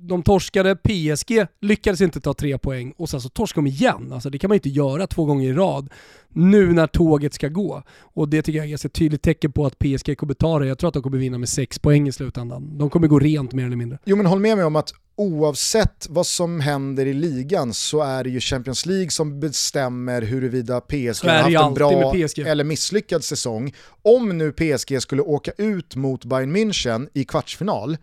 [0.00, 4.12] de torskade, PSG lyckades inte ta tre poäng och sen så torskade de igen.
[4.12, 5.88] Alltså det kan man inte göra två gånger i rad
[6.28, 7.82] nu när tåget ska gå.
[8.00, 10.66] Och det tycker jag är ett ganska tydligt tecken på att PSG kommer ta det.
[10.66, 12.78] Jag tror att de kommer vinna med sex poäng i slutändan.
[12.78, 13.98] De kommer gå rent mer eller mindre.
[14.04, 18.24] Jo men håll med mig om att oavsett vad som händer i ligan så är
[18.24, 23.74] det ju Champions League som bestämmer huruvida PSG har haft en bra eller misslyckad säsong.
[24.02, 27.96] Om nu PSG skulle åka ut mot Bayern München i kvartsfinal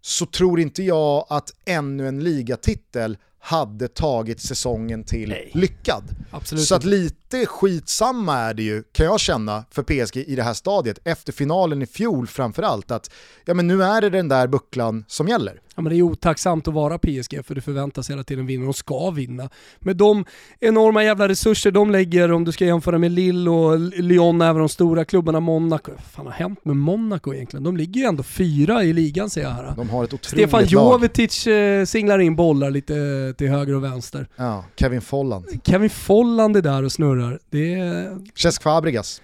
[0.00, 5.50] så tror inte jag att ännu en ligatitel hade tagit säsongen till Nej.
[5.54, 6.04] lyckad.
[6.30, 10.42] Absolut Så att lite skitsamma är det ju, kan jag känna, för PSG i det
[10.42, 13.10] här stadiet, efter finalen i fjol framförallt, att
[13.44, 15.60] ja, men nu är det den där bucklan som gäller.
[15.76, 18.64] Ja, men det är otacksamt att vara PSG för det förväntas hela tiden vinna.
[18.64, 19.50] De ska vinna.
[19.78, 20.24] Med de
[20.60, 24.68] enorma jävla resurser de lägger, om du ska jämföra med Lille och Lyon, även de
[24.68, 25.92] stora klubbarna, Monaco.
[25.92, 27.64] Vad fan har hänt med Monaco egentligen?
[27.64, 29.72] De ligger ju ändå fyra i ligan ser jag här.
[29.76, 30.64] De har ett otroligt Stefan.
[30.66, 32.94] Jovetic eh, singlar in bollar lite
[33.38, 34.28] till höger och vänster.
[34.36, 35.46] Ja, Kevin Folland.
[35.64, 37.38] Kevin Folland är där och snurrar.
[37.50, 38.18] Det är...
[38.34, 39.22] Cesc Fabregas.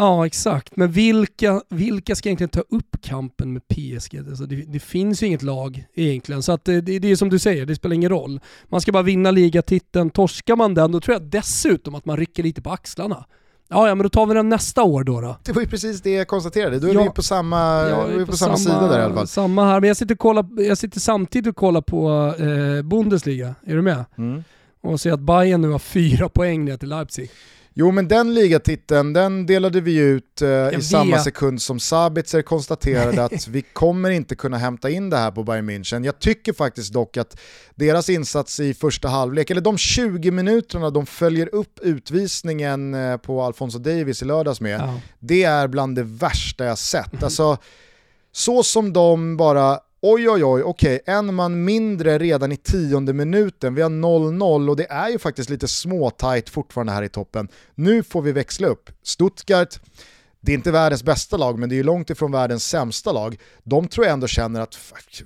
[0.00, 0.76] Ja, exakt.
[0.76, 4.18] Men vilka, vilka ska egentligen ta upp kampen med PSG?
[4.18, 7.28] Alltså det, det finns ju inget lag egentligen, så att det, det, det är som
[7.30, 8.40] du säger, det spelar ingen roll.
[8.68, 10.10] Man ska bara vinna ligatiteln.
[10.10, 13.24] Torskar man den, då tror jag dessutom att man rycker lite på axlarna.
[13.70, 15.20] Ja, ja, men då tar vi den nästa år då.
[15.20, 15.36] då.
[15.44, 17.02] Det var ju precis det jag konstaterade, då är Ja.
[17.02, 19.28] vi på samma, Jag vi är på samma, sida där i alla fall.
[19.28, 23.54] Samma här, men jag sitter, kollar, jag sitter samtidigt och kollar på eh, Bundesliga.
[23.66, 24.04] Är du med?
[24.18, 24.44] Mm.
[24.80, 27.30] Och ser att Bayern nu har fyra poäng ner till Leipzig.
[27.80, 33.24] Jo men den ligatiteln, den delade vi ut eh, i samma sekund som Sabitzer konstaterade
[33.34, 36.04] att vi kommer inte kunna hämta in det här på Bayern München.
[36.04, 37.40] Jag tycker faktiskt dock att
[37.74, 43.42] deras insats i första halvlek, eller de 20 minuterna de följer upp utvisningen eh, på
[43.42, 45.00] Alfonso Davis i lördags med, Ja.
[45.18, 47.22] det är bland det värsta jag sett.
[47.22, 47.58] Alltså,
[48.32, 53.74] så som de bara, oj oj oj, okej, en man mindre redan i tionde minuten,
[53.74, 57.48] vi har 0-0 och det är ju faktiskt lite småtajt fortfarande här i toppen.
[57.74, 58.90] Nu får vi växla upp.
[59.02, 59.80] Stuttgart,
[60.40, 63.36] det är inte världens bästa lag, men det är ju långt ifrån världens sämsta lag.
[63.62, 64.78] De tror jag ändå känner att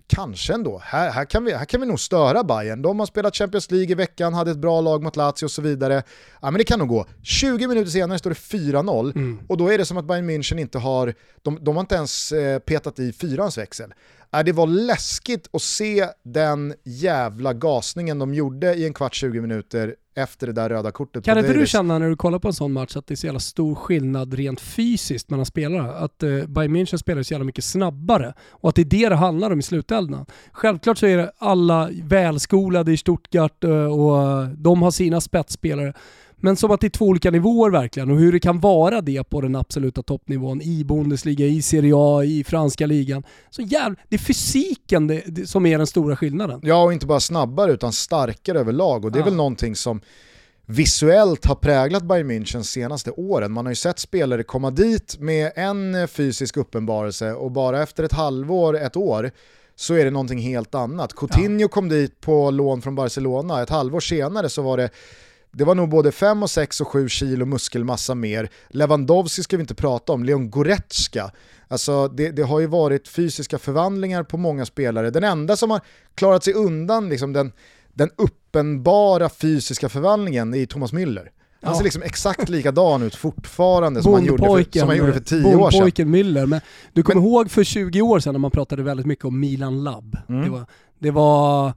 [0.07, 2.83] kanske ändå, här, här, kan vi, här kan vi nog störa Bayern.
[2.83, 5.63] De har spelat Champions League i veckan, hade ett bra lag mot Lazio och så
[5.63, 6.03] vidare.
[6.43, 7.07] Ja men det kan nog gå.
[7.23, 10.79] 20 minuter senare står det 4-0 och då är det som att Bayern München inte
[10.79, 13.95] har, de, de har inte ens eh, petat i fyrans växel.
[14.31, 19.41] Ja, det var läskigt att se den jävla gasningen de gjorde i en kvart 20
[19.41, 22.55] minuter efter det där röda kortet Kan inte du känna när du kollar på en
[22.55, 25.93] sån match att det är så jävla stor skillnad rent fysiskt mellan spelarna?
[25.93, 29.15] Att eh, Bayern München spelar så jävla mycket snabbare och att det är det det
[29.15, 30.27] handlar om i slutändan.
[30.53, 35.95] Självklart så är det alla välskolade i Stuttgart eh, och de har sina spetsspelare.
[36.45, 39.25] Men som att det är två olika nivåer verkligen och hur det kan vara det
[39.25, 43.23] på den absoluta toppnivån i Bundesliga, i Serie A, i franska ligan.
[43.51, 46.61] Så jävla, det är fysiken det, det, som är den stora skillnaden.
[46.63, 49.05] Ja, och inte bara snabbare utan starkare överlag.
[49.05, 49.25] Och det är Ja.
[49.25, 50.01] väl någonting som
[50.67, 53.53] visuellt har präglat Bayern München senaste åren.
[53.53, 58.13] Man har ju sett spelare komma dit med en fysisk uppenbarelse och bara efter ett
[58.13, 59.31] halvår, ett år,
[59.77, 61.13] så är det någonting helt annat.
[61.15, 64.91] Coutinho kom dit på lån från Barcelona, ett halvår senare så var det
[65.53, 68.51] det var nog både 5, och 6 och 7 kilo muskelmassa mer.
[68.69, 71.31] Lewandowski ska vi inte prata om, Leon Goretzka.
[71.69, 75.11] Alltså det, det har ju varit fysiska förvandlingar på många spelare.
[75.11, 75.81] Den enda som har
[76.15, 77.53] klarat sig undan liksom den,
[77.95, 81.29] den uppenbara fysiska förvandlingen är Thomas Müller.
[81.63, 81.77] Han Ja.
[81.77, 85.39] ser liksom exakt likadan ut fortfarande som han, gjorde för, som han gjorde för 10
[85.39, 85.59] år sedan.
[85.59, 86.47] Bondpojken Müller.
[86.47, 86.61] Men
[86.93, 90.17] du kommer ihåg för 20 år sedan när man pratade väldigt mycket om Milan Lab.
[90.29, 90.43] Mm.
[90.45, 90.67] Det, var,
[90.99, 91.73] det var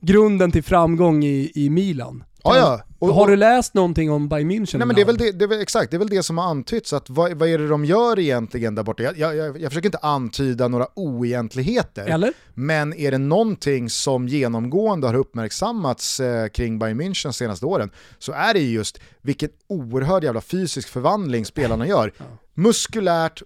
[0.00, 2.24] grunden till framgång i, i Milan.
[2.44, 2.80] Ja, ja.
[2.98, 4.78] Och- har du läst någonting om Bayern München?
[4.78, 6.38] Nej men det är väl det, det är väl, exakt, det är väl det som
[6.38, 9.02] har antytts, att vad, vad är det de gör egentligen där borta?
[9.02, 12.32] Jag, jag, jag, jag försöker inte antyda några oegentligheter, Eller?
[12.54, 18.32] men är det någonting som genomgående har uppmärksammats eh, kring Bayern München senaste åren så
[18.32, 22.12] är det ju just vilken oerhörd jävla fysisk förvandling spelarna gör.
[22.54, 23.42] Muskulärt,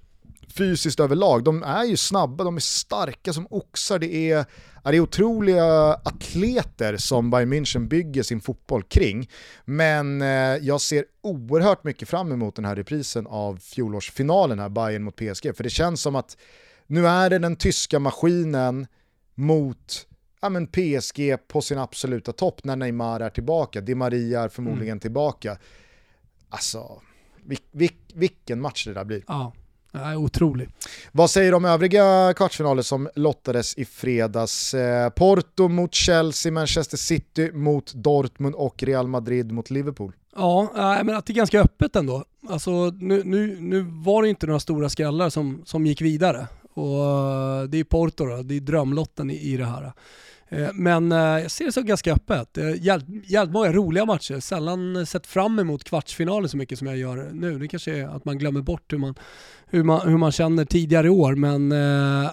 [0.53, 1.45] fysiskt överlag.
[1.45, 3.99] De är ju snabba, de är starka som oxar.
[3.99, 4.45] Det är,
[4.85, 9.31] ja, det är otroliga atleter som Bayern München bygger sin fotboll kring.
[9.65, 15.03] Men eh, jag ser oerhört mycket fram emot den här reprisen av fjolårsfinalen här, Bayern
[15.03, 15.57] mot PSG.
[15.57, 16.37] För det känns som att
[16.87, 18.87] nu är det den tyska maskinen
[19.35, 20.07] mot
[20.41, 23.81] ja, men PSG på sin absoluta topp när Neymar är tillbaka.
[23.81, 25.59] Di Maria är förmodligen tillbaka.
[26.49, 27.03] Alltså,
[27.45, 29.25] vil, vil, vilken match det där blir.
[29.27, 29.53] Ja,
[30.03, 30.69] Nej, otrolig.
[31.13, 34.75] Vad säger om övriga kvartsfinaler som lottades i fredags?
[34.75, 40.13] Eh, Porto mot Chelsea, Manchester City mot Dortmund och Real Madrid mot Liverpool.
[40.37, 42.25] Ja, nej, men att det är ganska öppet ändå.
[42.49, 42.71] Alltså,
[43.01, 46.47] nu, nu, nu var det inte några stora skrällar som, som gick vidare.
[46.75, 49.93] Och eh, det är Porto då, det är drömlotten i, i det här.
[50.49, 52.59] Eh, Men eh, jag ser det som ganska öppet.
[52.59, 54.41] Eh, Jävligt, många roliga matcher.
[54.41, 57.59] Sällan sett fram emot kvartsfinalen så mycket som jag gör nu.
[57.59, 59.15] Det kanske är att man glömmer bort hur man,
[59.67, 61.35] hur man, hur man känner tidigare år.
[61.35, 61.71] Men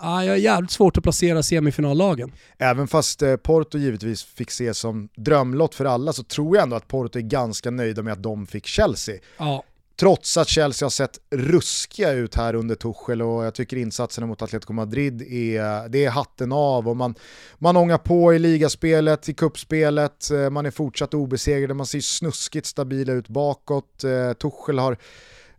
[0.01, 2.31] ja, jag har jävligt svårt att placera semifinallagen.
[2.57, 6.87] Även fast Porto givetvis fick se som drömlott för alla så tror jag ändå att
[6.87, 9.15] Porto är ganska nöjda med att de fick Chelsea.
[9.37, 9.63] Ja,
[9.97, 14.41] Trots att Chelsea har sett ruskiga ut här under Tuchel och jag tycker insatserna mot
[14.41, 17.15] Atletico Madrid är, det är hatten av och man,
[17.57, 22.65] man ångar på i ligaspelet, i kuppspelet, eh, man är fortsatt obesegrade, man ser snuskigt
[22.65, 24.03] stabila ut bakåt.
[24.03, 24.97] Eh, Tuchel har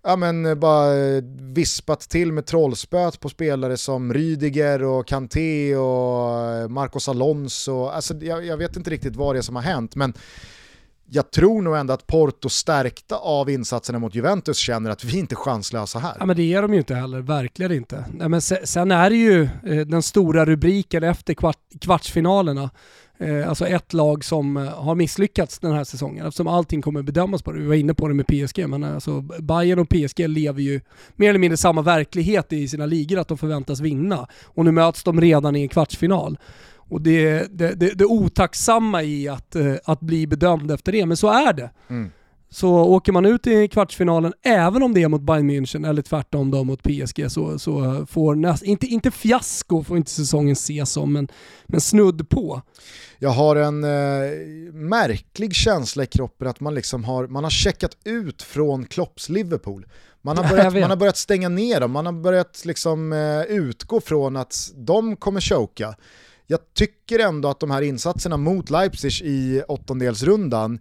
[0.03, 6.71] ja, men, eh, bara vispat till med trollspöt på spelare som Rydiger och Kanté och
[6.71, 7.87] Marcos Alonso.
[7.87, 10.15] Alltså, jag, jag vet inte riktigt vad det är som har hänt men
[11.09, 15.35] jag tror nog ändå att Porto stärkta av insatserna mot Juventus känner att vi inte
[15.35, 16.17] är chanslösa här.
[16.21, 18.05] Ja men det är de ju inte heller, verkligen inte.
[18.13, 22.71] Nej, men sen är det ju eh, den stora rubriken efter kvart, kvartsfinalerna.
[23.19, 27.43] Eh, alltså ett lag som eh, har misslyckats den här säsongen eftersom allting kommer bedömas
[27.43, 27.61] på det.
[27.61, 30.81] Vi var inne på det med PSG men alltså Bayern och PSG lever ju
[31.15, 34.27] mer eller mindre samma verklighet i sina ligor att de förväntas vinna.
[34.45, 36.39] Och nu möts de redan i en kvartsfinal.
[36.89, 41.17] Och det, det, det, det otacksamma i att, eh, att bli bedömd efter det, men
[41.17, 41.71] så är det.
[41.89, 42.11] Mm.
[42.51, 46.51] så åker man ut i kvartsfinalen, även om det är mot Bayern München eller tvärtom
[46.51, 51.13] då mot PSG, så, så får näst, inte, inte fiasko får inte säsongen ses som,
[51.13, 51.29] men,
[51.67, 52.63] men snudd på.
[53.19, 54.31] Jag har en eh,
[54.73, 59.87] märklig känsla i kroppen att man, liksom har, man har checkat ut från Klopps Liverpool.
[60.23, 64.01] Man har, börjat, man har börjat stänga ner dem, man har börjat liksom, eh, utgå
[64.01, 65.95] från att de kommer choka.
[66.47, 70.79] Jag tycker ändå att de här insatserna mot Leipzig i åttondelsrundan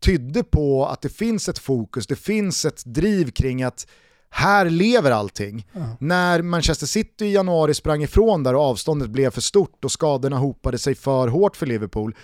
[0.00, 3.86] tydde på att det finns ett fokus, det finns ett driv kring att
[4.30, 5.66] här lever allting.
[5.74, 5.88] Mm.
[6.00, 10.36] När Manchester City i januari sprang ifrån där och avståndet blev för stort och skadorna
[10.38, 12.14] hopade sig för hårt för Liverpool,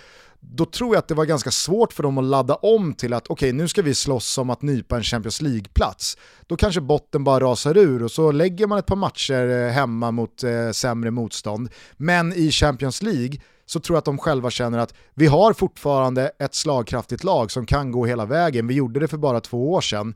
[0.51, 3.27] då tror jag att det var ganska svårt för dem att ladda om till att
[3.27, 6.17] okej, okay, nu ska vi slåss om att nypa en Champions League-plats.
[6.47, 10.11] Då kanske botten bara rasar ur och så lägger man ett par matcher eh, hemma
[10.11, 11.69] mot eh, sämre motstånd.
[11.97, 16.31] Men i Champions League så tror jag att de själva känner att vi har fortfarande
[16.39, 18.67] ett slagkraftigt lag som kan gå hela vägen.
[18.67, 20.15] Vi gjorde det för bara två år sedan.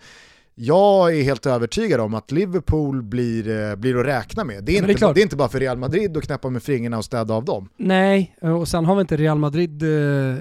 [0.59, 4.63] Jag är helt övertygad om att Liverpool blir, eh, blir att räkna med.
[4.63, 6.97] Det är, inte, det, det är inte bara för Real Madrid att knäppa med fingrarna
[6.97, 7.69] och städa av dem.
[7.77, 9.89] Nej, och sen har vi inte Real Madrid eh,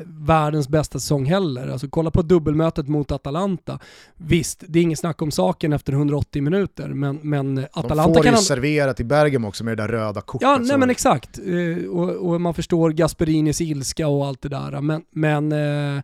[0.07, 1.69] världens bästa säsong heller.
[1.69, 3.79] Alltså kolla på dubbelmötet mot Atalanta.
[4.17, 8.23] Visst, det är inget snack om saken efter 180 minuter, men, men Atalanta kan...
[8.23, 10.49] De får ju serverat i Bergamo också med det där röda kortet.
[10.49, 11.39] Ja, nej men exakt.
[11.39, 14.81] Eh, och, och, man förstår Gasperinis ilska och allt det där.
[14.81, 16.03] Men, men eh,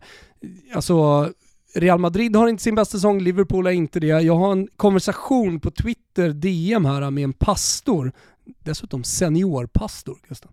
[0.75, 1.29] alltså
[1.75, 4.07] Real Madrid har inte sin bästa säsong, Liverpool har inte det.
[4.07, 8.11] Jag har en konversation på Twitter, DM här, med en pastor,
[8.63, 10.51] dessutom seniorpastor, Gustav,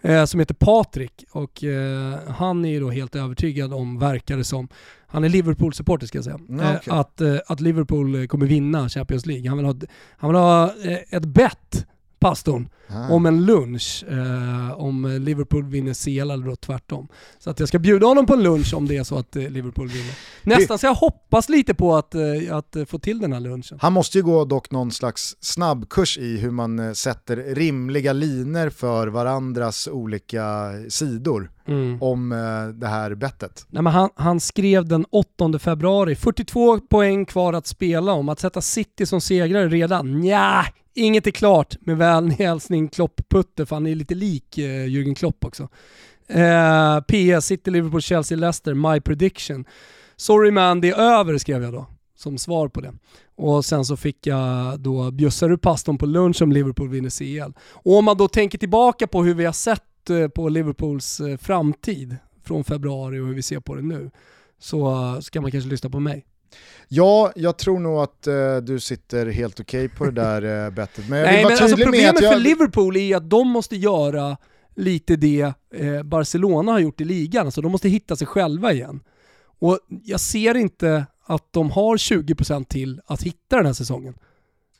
[0.00, 4.68] eh, som heter Patrik och eh, han är då helt övertygad om, verkar det som,
[5.06, 6.78] han är Liverpool-supporter ska jag säga, mm, okay.
[6.86, 9.48] eh, att, att Liverpool kommer vinna Champions League.
[9.48, 9.74] Han vill ha,
[10.16, 10.72] han vill ha
[11.10, 11.86] ett bett
[12.18, 13.08] pastorn ah.
[13.14, 17.08] om en lunch eh, om Liverpool vinner CL eller då tvärtom.
[17.38, 19.48] Så att jag ska bjuda honom på en lunch om det är så att eh,
[19.48, 20.14] Liverpool vinner.
[20.42, 23.78] Nästan så jag hoppas lite på att, eh, att få till den här lunchen.
[23.82, 28.70] Han måste ju gå dock någon slags snabbkurs i hur man eh, sätter rimliga liner
[28.70, 31.50] för varandras olika sidor.
[31.68, 32.02] Mm.
[32.02, 33.66] om eh, det här bettet.
[33.68, 38.28] Nej, men han, han, skrev den 8 februari, 42 poäng kvar att spela om.
[38.28, 40.20] Att sätta City som segrare redan?
[40.20, 40.64] Nja,
[40.96, 45.44] Inget är klart med vänlig hälsning Klopp-Putte, för han är lite lik eh, Jürgen Klopp
[45.44, 45.68] också.
[46.28, 49.64] Eh, PS, City, Liverpool, Chelsea, Leicester, My prediction.
[50.16, 52.92] Sorry man, det är över skrev jag då som svar på det.
[53.34, 57.52] Och sen så fick jag då, bjussar du pastorn på lunch om Liverpool vinner CL?
[57.72, 61.36] Och om man då tänker tillbaka på hur vi har sett eh, på Liverpools eh,
[61.36, 64.10] framtid från februari och hur vi ser på det nu,
[64.58, 66.24] så eh, ska man kanske lyssna på mig.
[66.88, 70.70] Ja, jag tror nog att uh, du sitter helt okej okay på det där uh,
[70.74, 71.08] bettet.
[71.08, 72.32] Men Nej, men alltså problemet jag...
[72.32, 74.36] för Liverpool är att de måste göra
[74.76, 79.00] lite det eh, Barcelona har gjort i ligan, alltså de måste hitta sig själva igen.
[79.58, 84.14] Och jag ser inte att de har 20% till att hitta den här säsongen.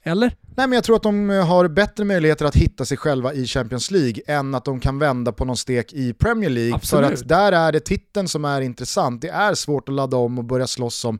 [0.02, 0.36] Eller?
[0.56, 3.46] Nej men jag tror att de eh, har bättre möjligheter att hitta sig själva i
[3.46, 6.74] Champions League än att de kan vända på någon stek i Premier League.
[6.74, 7.06] Absolut.
[7.06, 9.20] För att där är det titeln som är intressant.
[9.20, 11.18] Det är svårt att ladda om och börja slåss om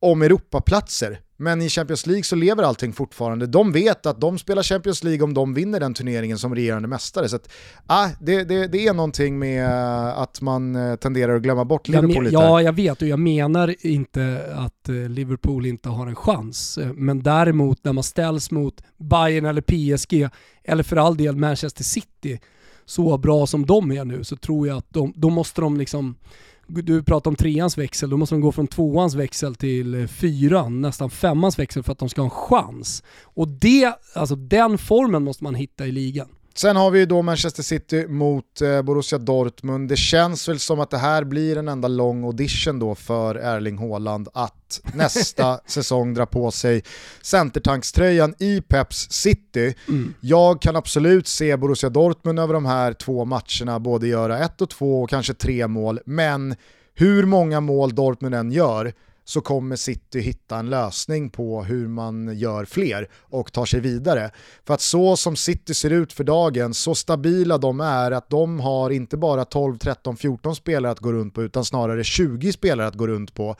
[0.00, 1.20] om Europaplatser.
[1.38, 3.46] Men i Champions League så lever allting fortfarande.
[3.46, 7.28] De vet att de spelar Champions League om de vinner den turneringen som regerande mästare.
[7.28, 7.48] Så att,
[7.86, 9.68] ah, det, det, det är någonting med
[10.18, 12.34] att man eh, tenderar att glömma bort Liverpool lite.
[12.34, 16.78] Ja, jag vet och jag menar inte att eh, Liverpool inte har en chans.
[16.78, 20.28] Eh, men däremot när man ställs mot Bayern eller PSG,
[20.64, 22.40] eller för all del Manchester City,
[22.84, 26.16] så bra som de är nu, så tror jag att de, då måste de liksom
[26.66, 30.80] du pratar om treans växel, då måste de gå från tvåans växel till eh, fyran,
[30.80, 33.02] nästan femmans växel för att de ska ha en chans.
[33.22, 36.28] Och det, alltså den formen måste man hitta i ligan.
[36.56, 39.88] Sen har vi ju då Manchester City mot eh, Borussia Dortmund.
[39.88, 43.78] Det känns väl som att det här blir en enda lång audition då för Erling
[43.78, 46.82] Haaland att nästa säsong dra på sig
[47.22, 49.74] centertankströjan i Peps City.
[49.88, 50.14] Mm.
[50.20, 54.70] Jag kan absolut se Borussia Dortmund över de här två matcherna både göra ett och
[54.70, 56.56] två och kanske tre mål, men
[56.94, 58.92] hur många mål Dortmund än gör
[59.28, 64.30] så kommer City hitta en lösning på hur man gör fler och tar sig vidare.
[64.66, 68.60] För att så som City ser ut för dagen, så stabila de är att de
[68.60, 72.86] har inte bara 12, 13, 14 spelare att gå runt på utan snarare 20 spelare
[72.86, 73.56] att gå runt på.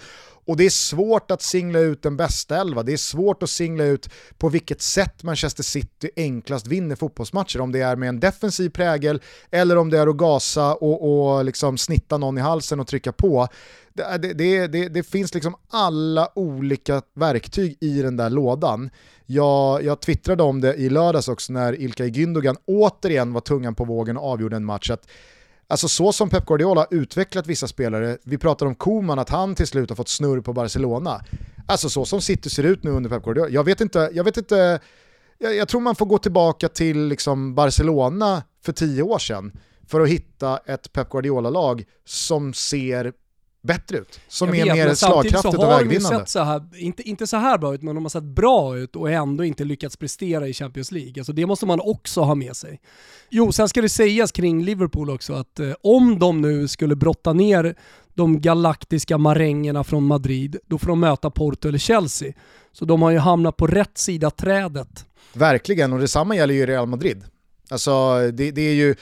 [0.47, 3.85] Och det är svårt att singla ut den bästa elva, det är svårt att singla
[3.85, 7.61] ut på vilket sätt Manchester City enklast vinner fotbollsmatcher.
[7.61, 11.45] Om det är med en defensiv prägel eller om det är att gasa och, och
[11.45, 13.49] liksom snitta någon i halsen och trycka på.
[13.97, 18.91] Det, det, det, det, finns liksom alla olika verktyg i den där lådan.
[19.27, 23.85] Jag, jag twittrade om det i lördags också när Ilkay Gündogan återigen var tungan på
[23.85, 24.91] vågen och avgjorde en match.
[24.91, 25.09] Att
[25.69, 29.55] Alltså så som Pep Guardiola har utvecklat vissa spelare, vi pratar om Koman, att han
[29.55, 31.25] till slut har fått snurr på Barcelona.
[31.67, 33.49] Alltså så som City ser ut nu under Pep Guardiola.
[33.49, 34.81] Jag vet inte, jag vet inte,
[35.39, 39.53] jag, jag tror man får gå tillbaka till liksom Barcelona för tio år sedan
[39.87, 43.13] för att hitta ett Pep Guardiola-lag som ser
[43.67, 44.21] bättre ut.
[44.29, 46.19] Som Jag är vet, mer slagkraftigt så och vägvinnande.
[46.19, 48.97] sett så här, inte, inte så här bra ut, men de har sett bra ut
[48.97, 51.13] och ändå inte lyckats prestera i Champions League.
[51.19, 52.81] Alltså det måste man också ha med sig.
[53.31, 57.33] Jo, sen ska det sägas kring Liverpool också att eh, om de nu skulle brotta
[57.33, 57.75] ner
[58.15, 62.33] de galaktiska marängerna från Madrid, då får de möta Porto eller Chelsea.
[62.73, 65.07] Så de har ju hamnat på rätt sida trädet.
[65.33, 67.25] Verkligen, och detsamma gäller ju Real Madrid.
[67.71, 68.95] Alltså det, det är ju...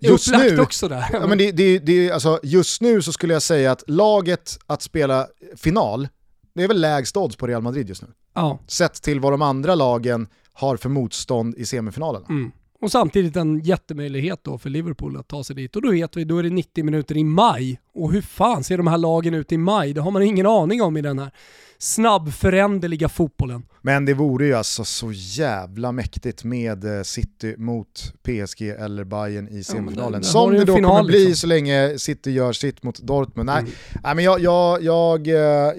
[0.00, 1.06] Just nu, också där.
[1.12, 4.82] Ja, men det, det, det, alltså, just nu så skulle jag säga att laget att
[4.82, 5.26] spela
[5.56, 6.08] final,
[6.54, 8.08] det är väl lägst odds på Real Madrid just nu.
[8.34, 8.58] ja.
[8.66, 12.26] Sett till vad de andra lagen har för motstånd i semifinalerna.
[12.28, 12.52] Mm.
[12.84, 15.76] Och samtidigt en jättemöjlighet då för Liverpool att ta sig dit.
[15.76, 17.80] Och då vet vi, då är det 90 minuter i maj.
[17.94, 19.92] Och hur fan ser de här lagen ut i maj?
[19.92, 21.30] Det har man ingen aning om i den här
[21.78, 23.62] snabbföränderliga fotbollen.
[23.82, 29.48] Men det vore ju alltså så jävla mäktigt med eh, City mot PSG eller Bayern
[29.48, 30.14] i semifinalen.
[30.14, 31.34] har Som det då final, kommer bli liksom.
[31.36, 33.46] så länge City gör sitt mot Dortmund.
[33.46, 33.72] Nej, Mm.
[34.04, 35.74] nej men jag, jag, jag, eh, jag,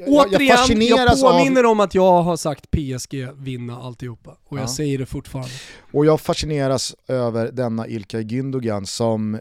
[0.00, 1.70] jag Återigen, jag, fascineras påminner av...
[1.70, 4.36] om att jag har sagt PSG vinna alltihopa.
[4.48, 4.68] Och jag Ja.
[4.68, 5.50] säger det fortfarande.
[5.92, 9.40] Och jag fascineras över denna Ilkay Gündogan som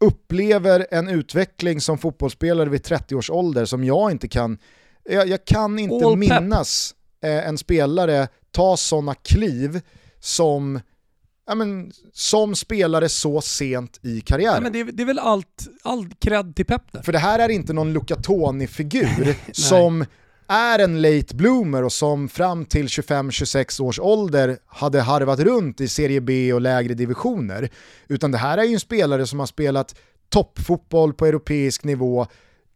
[0.00, 4.58] upplever en utveckling som fotbollsspelare vid 30 års ålder som jag inte kan,
[5.04, 6.18] jag, jag kan inte All pep.
[6.18, 6.94] minnas
[7.24, 9.80] eh, en spelare ta sådana kliv
[10.20, 10.80] som,
[11.46, 14.54] ja, men, som spelare så sent i karriären.
[14.54, 17.02] Ja, men det, är, det är väl allt, all cred till Pep där.
[17.02, 20.04] För det här är inte någon Luca Toni-figur som
[20.48, 25.88] är en late bloomer och som fram till 25-26 års ålder hade harvat runt i
[25.88, 27.70] Serie B och lägre divisioner.
[28.08, 29.94] Utan det här är ju en spelare som har spelat
[30.28, 32.26] toppfotboll på europeisk nivå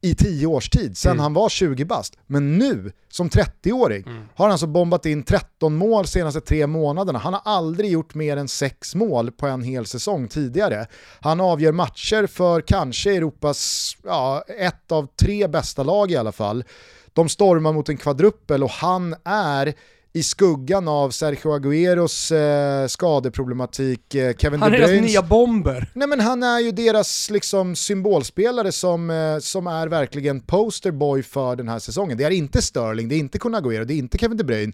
[0.01, 1.23] i 10 års tid, sedan Mm.
[1.23, 2.17] han var 20 bast.
[2.27, 7.19] Men nu, som 30-åring, har han alltså bombat in 13 mål senaste tre månaderna.
[7.19, 10.87] Han har aldrig gjort mer än 6 mål på en hel säsong tidigare.
[11.21, 16.65] Han avgör matcher för kanske Europas, ja, ett av tre bästa lag i alla fall.
[17.13, 19.75] De stormar mot en kvadruppel och han är
[20.19, 25.91] i skuggan av Sergio Agüeros eh, skadeproblematik, eh, Kevin Han De är deras nya bomber.
[25.95, 31.57] Nej men han är ju deras liksom symbolspelare som, eh, som är verkligen posterboy för
[31.57, 32.19] den här säsongen.
[32.19, 34.73] Det är inte Sterling, det är inte Kun Agüero, det är inte Kevin De Bruyne.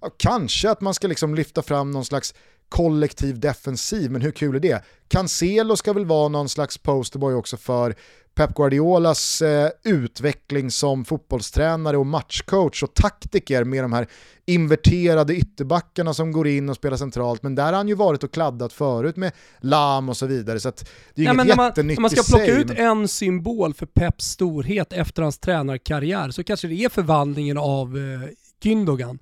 [0.00, 2.34] Ja, kanske att man ska liksom lyfta fram någon slags
[2.68, 4.84] kollektiv defensiv, men hur kul är det?
[5.08, 7.94] Cancelo ska väl vara någon slags posterboy också för
[8.34, 14.06] Pep Guardiolas eh, utveckling som fotbollstränare och matchcoach och taktiker med de här
[14.46, 18.32] inverterade ytterbackarna som går in och spelar centralt, men där har han ju varit och
[18.32, 21.56] kladdat förut med Lam och så vidare, så att det är Nej, inget men när
[21.56, 22.60] man, jättenytt när man ska i plocka sig.
[22.60, 27.58] ut men- en symbol för Peps storhet efter hans tränarkarriär så kanske det är förvandlingen
[27.58, 28.28] av eh,
[28.62, 29.18] Gündogan.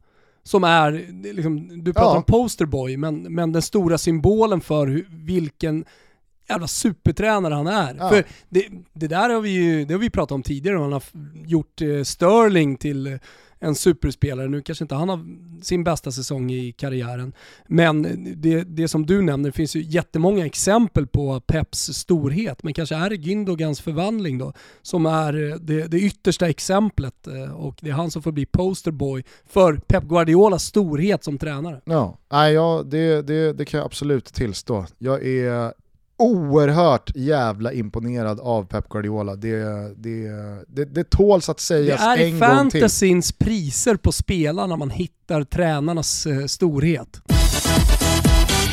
[0.46, 0.92] Som är,
[1.34, 2.16] liksom, du pratar Ja.
[2.16, 5.84] om posterboy, men, men den stora symbolen för hur, vilken
[6.48, 7.96] jävla supertränare han är.
[7.98, 8.08] Ja.
[8.08, 11.02] För det, det där har vi ju det har vi pratat om tidigare, han har
[11.46, 13.18] gjort eh, Sterling till
[13.60, 14.48] en superspelare.
[14.48, 15.20] Nu kanske inte han har
[15.62, 17.32] sin bästa säsong i karriären,
[17.66, 18.02] men
[18.36, 22.94] det, det som du nämner, det finns ju jättemånga exempel på Peps storhet, men kanske
[22.94, 24.52] är det Gündogans förvandling då,
[24.82, 28.46] som är eh, det, det yttersta exemplet eh, och det är han som får bli
[28.46, 31.80] posterboy för Pep Guardiolas storhet som tränare.
[31.84, 34.86] Ja, nej, ja det, det, det kan jag absolut tillstå.
[34.98, 35.72] Jag är
[36.18, 39.36] oerhört jävla imponerad av Pep Guardiola.
[39.36, 39.56] Det,
[39.96, 40.28] det,
[40.68, 42.80] det, det tåls att Det sägas är en gång till.
[42.80, 47.20] fantasyns priser på spelarna man hittar tränarnas eh, storhet.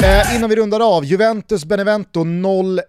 [0.03, 2.79] Eh, innan vi rundar av, Juventus Benevento 0-1.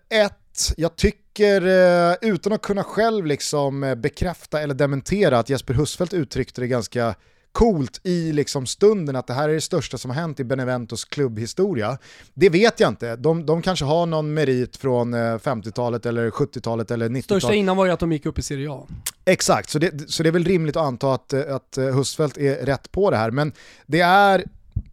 [0.76, 1.66] Jag tycker,
[2.10, 6.66] eh, utan att kunna själv liksom eh, bekräfta eller dementera, att Jesper Husfeldt uttryckte det
[6.66, 7.14] ganska
[7.54, 11.04] coolt i liksom stunden att det här är det största som har hänt i Beneventos
[11.04, 11.98] klubbhistoria.
[12.34, 13.16] Det vet jag inte.
[13.16, 17.24] De, de kanske har någon merit från eh, 50-talet eller 70-talet eller 90-talet.
[17.24, 18.86] Största innan var ju att de gick upp i Serie A.
[19.24, 22.38] Exakt, så det, så det är väl rimligt att anta att, eh, att eh, Husfeldt
[22.38, 23.30] är rätt på det här.
[23.30, 23.52] Men
[23.86, 24.44] det är,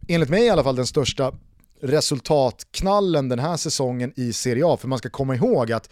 [0.08, 1.32] enligt mig i alla fall, den största
[1.82, 4.76] resultatknallen den här säsongen i Serie A.
[4.80, 5.90] För man ska komma ihåg att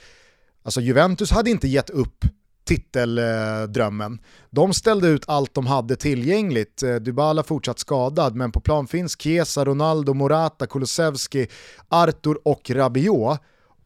[0.62, 2.24] alltså Juventus hade inte gett upp
[2.70, 4.18] titeldrömmen.
[4.50, 6.82] De ställde ut allt de hade tillgängligt.
[6.82, 11.46] Eh, Dybala fortsatt skadad, men på plan finns Chiesa, Ronaldo, Morata, Kulusevski,
[11.88, 13.40] Artur och Rabiot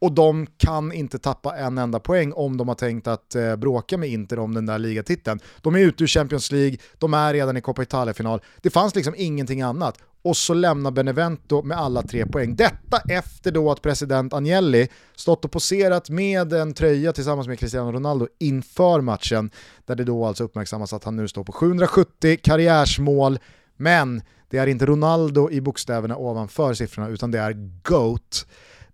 [0.05, 3.97] och de kan inte tappa en enda poäng om de har tänkt att eh, bråka
[3.97, 5.39] med Inter om den där ligatiteln.
[5.61, 8.41] De är ute ur Champions League, de är redan i Coppa Italia-final.
[8.61, 9.97] Det fanns liksom ingenting annat.
[10.21, 12.55] Och så lämnar Benevento med alla tre poäng.
[12.55, 17.91] Detta efter då att president Agnelli stått och poserat med en tröja tillsammans med Cristiano
[17.91, 19.51] Ronaldo inför matchen,
[19.85, 23.39] där det då alltså uppmärksammas att han nu står på 770 karriärsmål,
[23.77, 27.53] men det är inte Ronaldo i bokstäverna ovanför siffrorna utan det är
[27.83, 28.45] GOAT.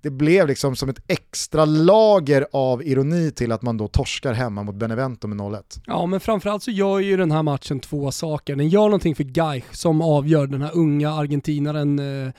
[0.01, 4.63] Det blev liksom som ett extra lager av ironi till att man då torskar hemma
[4.63, 5.81] mot Benevento med 0-1.
[5.85, 8.55] Ja, men framförallt så gör ju den här matchen två saker.
[8.55, 12.33] Den gör någonting för Gaich som avgör den här unga argentinaren eh,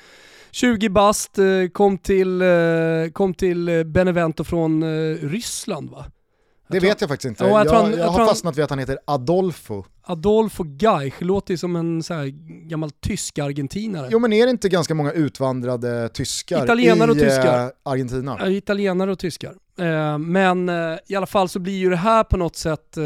[0.50, 2.48] 20 bast, eh, kom till, eh,
[3.12, 6.04] kom till Benevento från eh, Ryssland va?
[6.72, 7.44] Det vet jag faktiskt inte.
[7.44, 9.84] Ja, jag jag, tror han- jag, jag har tror fastnat vid att han heter Adolfo.
[10.02, 12.26] Adolfo Gaich låter ju som en så här
[12.68, 14.08] gammal tysk argentinare.
[14.10, 17.64] Jo men är det inte ganska många utvandrade tyskar Italienare och i tyskar.
[17.64, 18.36] eh, Argentina?
[18.40, 19.54] Ja, Italienare och tyskar.
[19.80, 23.04] Eh, men eh, i alla fall så blir ju det här på något sätt eh,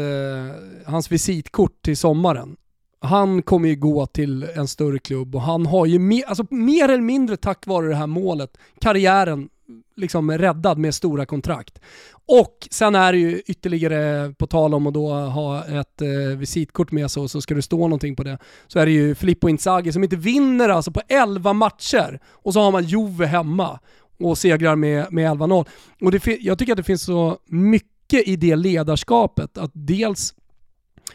[0.85, 2.55] hans visitkort till sommaren.
[2.99, 6.89] Han kommer ju gå till en större klubb och han har ju mer, alltså mer
[6.89, 9.49] eller mindre tack vare det här målet, karriären
[9.95, 11.79] liksom räddad med stora kontrakt.
[12.11, 16.91] Och sen är det ju ytterligare, på tal om att då ha ett eh, visitkort
[16.91, 18.37] med sig och så ska det stå någonting på det,
[18.67, 22.61] så är det ju Filippo Inzaghi som inte vinner alltså på 11 matcher och så
[22.61, 23.79] har man Juve hemma
[24.19, 25.65] och segrar med, med 11-0.
[26.01, 30.33] Och det, jag tycker att det finns så mycket i det ledarskapet, att dels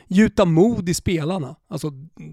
[0.07, 1.91] gjuta mod i spelarna, alltså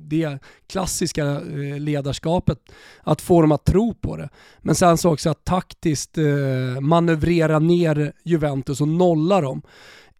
[0.09, 2.59] det klassiska eh, ledarskapet,
[3.03, 4.29] att få dem att tro på det.
[4.59, 9.61] Men sen så också att taktiskt eh, manövrera ner Juventus och nolla dem.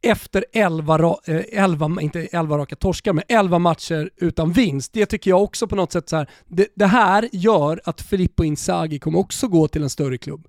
[0.02, 1.16] Efter 11,
[1.52, 4.94] 11, eh, inte 11 raka torskar, men 11 matcher utan vinst.
[4.94, 8.44] Det tycker jag också på något sätt så här, det, det här gör att Filippo
[8.44, 10.48] Inzaghi kommer också gå till en större klubb.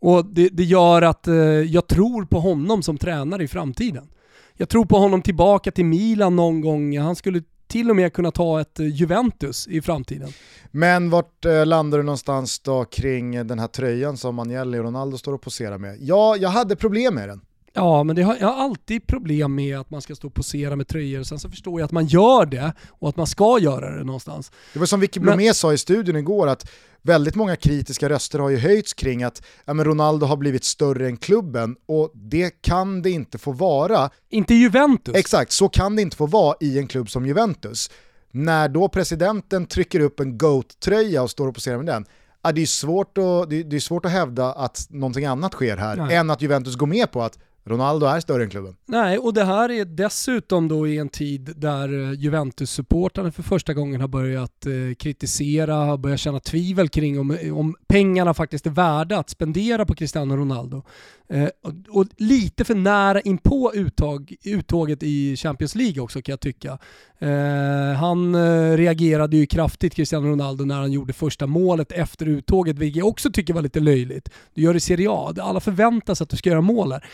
[0.00, 1.26] Och det, det gör att
[1.68, 4.08] jag tror på honom som tränare i framtiden.
[4.56, 6.98] Jag tror på honom tillbaka till Milan någon gång.
[6.98, 10.28] Han skulle till och med kunna ta ett eh, Juventus i framtiden.
[10.70, 15.18] Men vart eh, landar du någonstans då kring den här tröjan som Agnelli och Ronaldo
[15.18, 15.96] står och poserar med?
[16.00, 17.40] Ja, jag hade problem med den.
[17.76, 20.76] Ja, men det har, jag har alltid problem med att man ska stå och posera
[20.76, 21.22] med tröjor.
[21.22, 24.52] Sen så förstår jag att man gör det och att man ska göra det någonstans.
[24.72, 26.70] Det var som Vicky Blomé sa i studion igår att
[27.02, 31.06] väldigt många kritiska röster har ju höjts kring att ja, men Ronaldo har blivit större
[31.06, 34.10] än klubben och det kan det inte få vara.
[34.30, 35.14] Inte Juventus.
[35.14, 37.90] Exakt, så kan det inte få vara i en klubb som Juventus.
[38.30, 42.04] När då presidenten trycker upp en GOAT-tröja och står och poserar med den,
[42.42, 45.96] ja, det, är svårt att, det är svårt att hävda att någonting annat sker här
[45.96, 46.16] Nej.
[46.16, 48.76] än att Juventus går med på att Ronaldo är större än klubben.
[48.86, 53.74] Nej, och det här är dessutom då i en tid där eh, Juventus-supportrarna för första
[53.74, 58.66] gången har börjat eh, kritisera, har börjat känna tvivel kring om, eh, om pengarna faktiskt
[58.66, 60.82] är värda att spendera på Cristiano Ronaldo.
[61.28, 66.40] Eh, och, och lite för nära inpå uttag, uttåget i Champions League också kan jag
[66.40, 66.78] tycka.
[67.18, 72.78] Eh, han eh, reagerade ju kraftigt, Cristiano Ronaldo, när han gjorde första målet efter uttåget,
[72.78, 74.28] vilket jag också tycker var lite löjligt.
[74.54, 77.06] Du gör det i Serie A, alla förväntar sig att du ska göra mål här.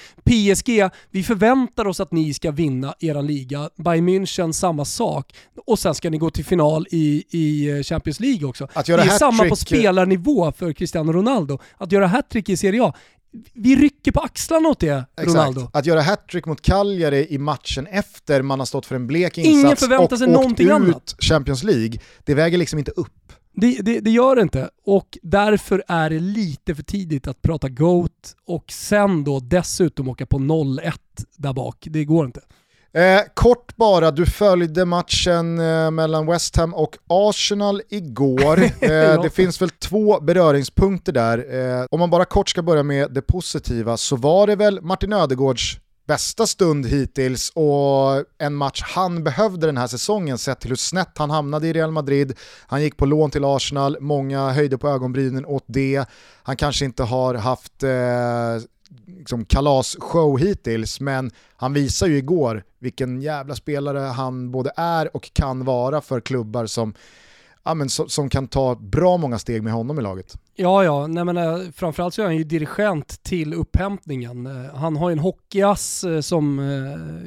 [0.54, 3.70] PSG, vi förväntar oss att ni ska vinna era liga.
[3.76, 5.34] Bayern München, samma sak.
[5.66, 8.68] Och sen ska ni gå till final i, i eh, Champions League också.
[8.72, 11.58] Att göra det är samma på spelarnivå för Cristiano Ronaldo.
[11.76, 12.94] Att göra hattrick i Serie A,
[13.52, 15.60] vi rycker på axlarna åt det, Ronaldo.
[15.60, 15.76] Exakt.
[15.76, 19.52] Att göra hattrick mot Cagliari i matchen efter man har stått för en blek Ingen
[19.52, 21.16] insats förväntar och sig åkt någonting ut annat.
[21.18, 23.12] Champions League, det väger liksom inte upp.
[23.60, 27.68] Det, det, det gör det inte och därför är det lite för tidigt att prata
[27.68, 30.92] GOAT och sen då dessutom åka på 0-1
[31.36, 31.86] där bak.
[31.90, 32.40] Det går inte.
[32.92, 38.60] Eh, kort bara, du följde matchen eh, mellan West Ham och Arsenal igår.
[38.80, 39.22] Eh.
[39.22, 41.38] Det finns väl två beröringspunkter där.
[41.78, 45.12] Eh, om man bara kort ska börja med det positiva så var det väl Martin
[45.12, 45.78] Ödegårds
[46.10, 51.18] bästa stund hittills och en match han behövde den här säsongen sett till hur snett
[51.18, 52.38] han hamnade i Real Madrid.
[52.66, 56.04] Han gick på lån till Arsenal, många höjde på ögonbrynen åt det.
[56.42, 57.90] Han kanske inte har haft eh,
[59.06, 65.32] liksom kalasshow hittills, men han visar ju igår vilken jävla spelare han både är och
[65.32, 66.94] kan vara för klubbar som,
[67.64, 70.36] ja, men, som, som kan ta bra många steg med honom i laget.
[70.54, 74.46] Ja, ja, nej men eh, framförallt så är han ju dirigent till upphämtningen.
[74.46, 76.60] Eh, han har ju en hockeyass eh, som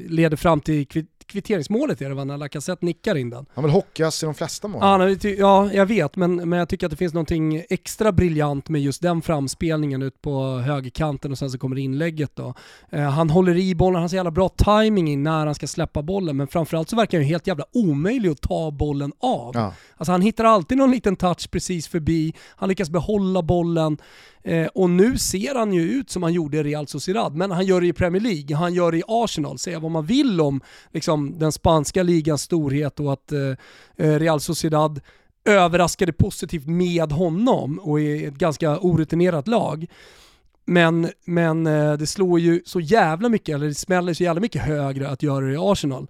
[0.10, 3.46] leder fram till kvitt kvitteringsmålet är det va, när Lacazette nickar in den.
[3.54, 4.80] Han vill hockeyass i de flesta mål.
[4.82, 8.70] Ja, nej, ja, jag vet, men, men jag tycker att det finns någonting extra briljant
[8.70, 12.54] med just den framspelningen ut på högerkanten och sen så kommer inlägget då.
[12.90, 15.68] Eh, han håller i bollen, han har så jävla bra timing i när han ska
[15.68, 19.52] släppa bollen, men framförallt så verkar han ju helt jävla omöjlig att ta bollen av.
[19.56, 19.74] Ja.
[19.98, 23.98] Alltså han hittar alltid någon liten touch precis förbi, han lyckas behålla bollen.
[24.44, 27.66] Eh, och nu ser han ju ut som han gjorde i Real Sociedad, men han
[27.66, 29.58] gör det i Premier League, han gör det i Arsenal.
[29.58, 33.40] Säga vad man vill om liksom, den spanska ligans storhet och att eh,
[33.98, 35.02] eh Real Sociedad
[35.46, 39.88] överraskade positivt med honom och är ett ganska orutinerat lag.
[40.66, 44.62] Men, men eh, det slår ju så jävla mycket, eller det smäller så jävla mycket
[44.62, 46.08] högre att göra det i Arsenal.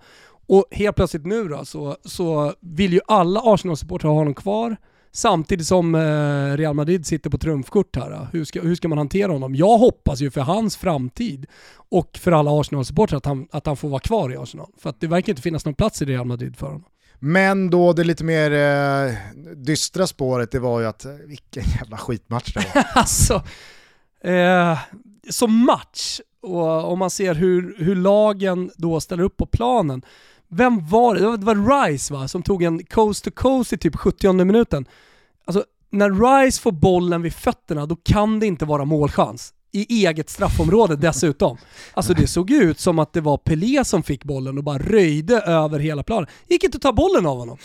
[0.48, 4.78] Och helt plötsligt nu då så, så vill ju alla Arsenal-supportrar ha honom kvar.
[5.16, 8.28] Samtidigt som eh, Real Madrid sitter på trumfkort här.
[8.32, 9.56] Hur ska, hur ska man hantera honom?
[9.56, 11.46] Jag hoppas ju för hans framtid
[11.76, 14.72] och för alla Arsenal-supportrar att han, att han får vara kvar i Arsenal.
[14.78, 16.84] För att det verkar inte finnas någon plats i Real Madrid för honom.
[17.20, 19.14] Men då det lite mer eh,
[19.56, 22.86] dystra spåret, det var ju att vilken jävla skitmatch det var.
[22.94, 23.44] alltså,
[24.24, 24.78] eh,
[25.30, 30.02] som match, och om man ser hur, hur lagen då ställer upp på planen.
[30.54, 31.38] Vem var det?
[31.38, 34.86] Det var Rice va, som tog en coast to coast i typ 70 minuten.
[35.46, 39.54] Alltså, när Rice får bollen vid fötterna, då kan det inte vara målchans.
[39.72, 41.58] I eget straffområde dessutom.
[41.94, 45.42] Alltså det såg ut som att det var Pelé som fick bollen och bara röjde
[45.42, 46.30] över hela planen.
[46.48, 47.58] Gick inte att ta bollen av honom.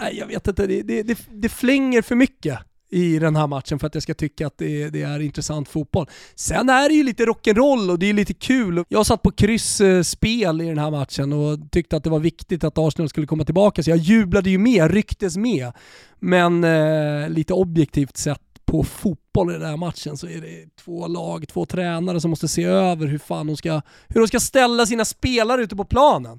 [0.00, 2.58] Nej, jag vet inte, det, det, det, det flänger för mycket
[2.90, 6.06] i den här matchen för att jag ska tycka att det, det, är intressant fotboll.
[6.34, 8.84] Sen är det ju lite rock'n'roll och det är lite kul.
[8.88, 12.78] Jag satt på kryssspel i den här matchen och tyckte att det var viktigt att
[12.78, 15.72] Arsenal skulle komma tillbaka, så jag jublade ju med, rycktes med.
[16.18, 21.06] Men eh, lite objektivt sett på fotboll i den här matchen så är det två
[21.06, 24.86] lag, två tränare som måste se över hur fan de ska, hur de ska ställa
[24.86, 26.38] sina spelare ute på planen.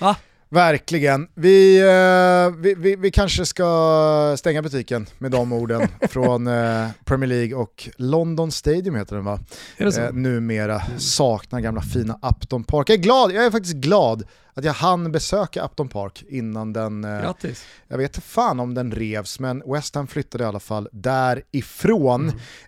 [0.00, 0.16] Va?
[0.48, 1.28] Verkligen.
[1.34, 7.28] Vi, eh, vi, vi, vi, kanske ska stänga butiken med de orden från eh, Premier
[7.28, 9.40] League och London Stadium heter den va?
[9.76, 10.00] Är det så?
[10.00, 12.90] Eh, numera saknar gamla fina Upton Park.
[12.90, 14.24] Jag är glad, jag är faktiskt glad
[14.56, 17.64] att jag hann besöka Upton Park innan den, eh, Grattis.
[17.88, 22.20] jag vet inte fan om den revs, men West Ham flyttade i alla fall därifrån.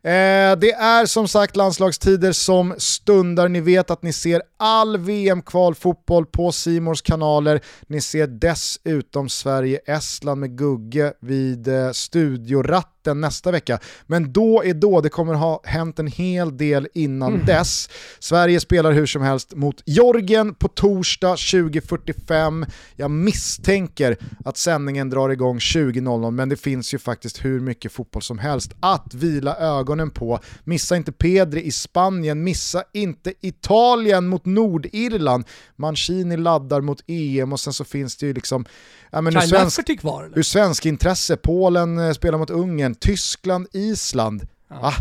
[0.02, 0.52] Mm.
[0.52, 6.26] Eh, det är som sagt landslagstider som stundar, ni vet att ni ser all VM-kvalfotboll
[6.26, 13.78] på Simors kanaler, ni ser dessutom Sverige-Estland med Gugge vid eh, studioratt mitten nästa vecka.
[14.06, 17.46] Men då är då, det kommer ha hänt en hel del innan mm.
[17.46, 17.88] dess.
[18.18, 22.66] Sverige spelar hur som helst mot Jorgen på torsdag 20.45.
[22.96, 28.22] Jag misstänker att sändningen drar igång 20.00 men det finns ju faktiskt hur mycket fotboll
[28.22, 30.40] som helst att vila ögonen på.
[30.64, 35.44] Missa inte Pedri i Spanien, missa inte Italien mot Nordirland.
[35.76, 38.64] Mancini laddar mot EM och sen så finns det ju liksom
[39.10, 44.46] ja, men ur, svensk, kvar, ur svensk intresse, Polen eh, spelar mot Ungern, Tyskland, Island.
[44.68, 44.76] Ja.
[44.80, 44.94] Ah.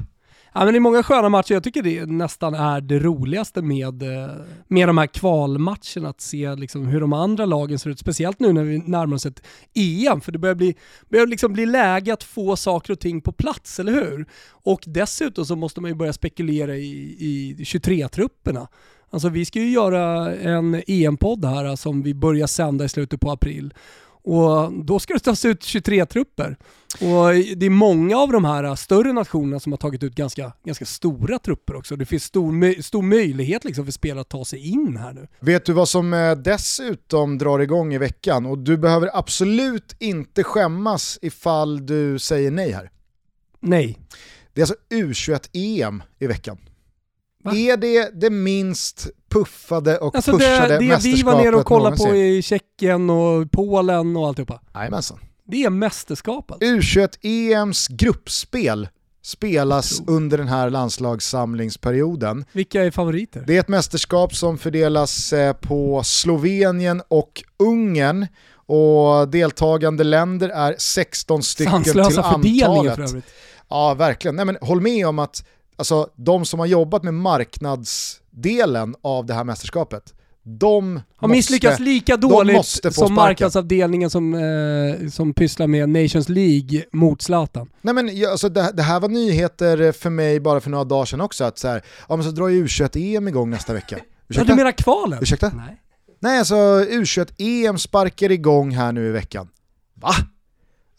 [0.58, 1.54] Ja, men det är många sköna matcher.
[1.54, 4.32] Jag tycker det nästan är det roligaste med, eh,
[4.68, 8.00] med de här kvalmatcherna, att se liksom hur de andra lagen ser ut.
[8.00, 9.42] Speciellt nu när vi närmar oss ett
[9.74, 10.76] EM, för det börjar bli,
[11.10, 14.26] börjar liksom bli läge att få saker och ting på plats, eller hur?
[14.50, 18.68] Och dessutom så måste man ju börja spekulera i, i 23-trupperna.
[19.10, 23.32] Alltså vi ska ju göra en EM-podd här som vi börjar sända i slutet på
[23.32, 23.74] april.
[24.28, 26.58] Och då ska det tas ut 23 trupper.
[26.94, 30.86] Och det är många av de här större nationerna som har tagit ut ganska, ganska
[30.86, 31.96] stora trupper också.
[31.96, 35.28] Det finns stor, stor möjlighet liksom för spelare att ta sig in här nu.
[35.40, 38.46] Vet du vad som eh, dessutom drar igång i veckan?
[38.46, 42.92] Och du behöver absolut inte skämmas ifall du säger nej här.
[43.60, 43.98] Nej.
[44.54, 46.58] Det är alltså U21-EM i veckan.
[47.44, 47.56] Va?
[47.56, 51.66] Är det det minst puffade och alltså pushade det, det mästerskapet vi var nere och
[51.66, 54.62] kollade på i Tjeckien och Polen och alltihopa?
[54.74, 55.20] Jajamensan.
[55.48, 56.58] Det är mästerskapet.
[56.58, 58.88] U21-EMs gruppspel
[59.22, 62.46] spelas under den här landslagssamlingsperioden.
[62.52, 63.44] Vilka är favoriter?
[63.48, 68.28] Det är ett mästerskap som fördelas eh, på Slovenien och Ungern
[68.68, 72.96] och deltagande länder är 16 stycken Sanslösa till antalet.
[72.96, 73.26] för övrigt.
[73.70, 74.36] Ja, verkligen.
[74.36, 77.14] Nej, men håll med om att alltså, de som har jobbat med
[78.38, 80.14] marknadsdelen av det här mästerskapet,
[80.44, 87.22] de har misslyckats lika dåligt som marknadsavdelningen som, eh, som pysslar med Nations League mot
[87.22, 87.70] Zlatan.
[87.82, 91.22] Nej men alltså, det, det, här var nyheter för mig bara för några dagar sedan
[91.22, 93.96] också, att så här, ja men så drar ju U21-EM igång nästa vecka.
[93.96, 94.08] Ursäkta?
[94.30, 95.20] Ja, du menar kvalen?
[95.22, 95.52] Ursäkta?
[95.56, 95.82] Nej.
[96.20, 99.50] Nej alltså U21-EM sparkar igång här nu i veckan.
[99.94, 100.14] Va?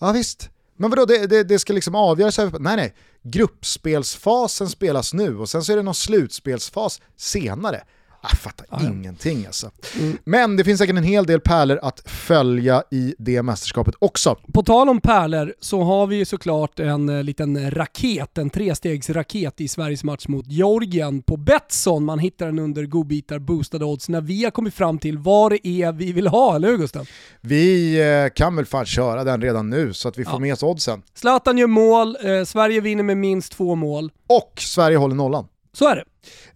[0.00, 0.50] Ja visst.
[0.76, 2.38] Men vadå, det, det, det ska liksom avgöras?
[2.38, 2.94] Nej nej,
[3.30, 7.82] gruppspelsfasen spelas nu och sen så är det någon slutspelsfas senare.
[8.22, 9.70] Jag fattar ah, ingenting alltså.
[9.98, 10.18] Mm.
[10.24, 14.36] Men det finns säkert en hel del pärlor att följa i det mästerskapet också.
[14.52, 19.60] På tal om pärlor så har vi ju såklart en eh, liten raket, en trestegsraket
[19.60, 22.04] i Sveriges match mot Georgien på Betsson.
[22.04, 25.66] Man hittar den under godbitar boostade odds när vi har kommit fram till vad det
[25.66, 27.08] är vi vill ha, eller hur Gustav?
[27.40, 30.38] Vi eh, kan väl fan köra den redan nu så att vi får ja.
[30.38, 31.02] med oss oddsen.
[31.14, 34.12] Zlatan gör mål, eh, Sverige vinner med minst två mål.
[34.26, 35.46] Och Sverige håller nollan.
[35.78, 36.04] Så är det.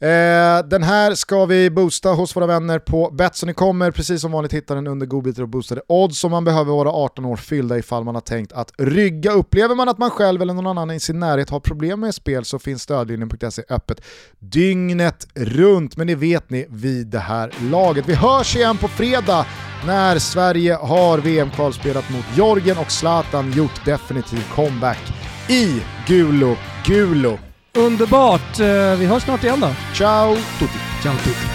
[0.06, 3.46] Eh, den här ska vi boosta hos våra vänner på Betsson.
[3.46, 6.72] Ni kommer precis som vanligt hitta den under godbitar och boostade odds som man behöver
[6.72, 9.32] vara 18 år fyllda ifall man har tänkt att rygga.
[9.32, 12.44] Upplever man att man själv eller någon annan i sin närhet har problem med spel
[12.44, 14.00] så finns stödlinjen.se öppet
[14.38, 15.96] dygnet runt.
[15.96, 18.08] Men det vet ni vid det här laget.
[18.08, 19.46] Vi hörs igen på fredag
[19.86, 25.00] när Sverige har VM-kvalspelat mot Jorgen och Zlatan gjort definitiv comeback
[25.48, 27.38] i Gulo Gulo.
[27.78, 28.60] Underbart.
[28.60, 29.68] Eh, vi hörs snart igen då.
[29.94, 30.78] Ciao tutti.
[31.02, 31.46] Ciao tutti.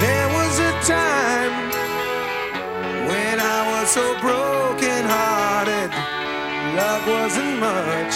[0.00, 1.70] There was a time
[3.08, 5.90] when I was so broken hearted.
[6.76, 8.14] Love wasn't much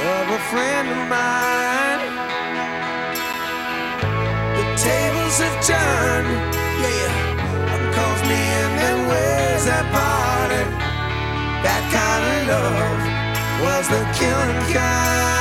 [0.00, 2.02] of a friend of mine.
[4.56, 6.54] The tables have turned.
[11.64, 13.02] That kind of love
[13.64, 15.33] was the killing kind.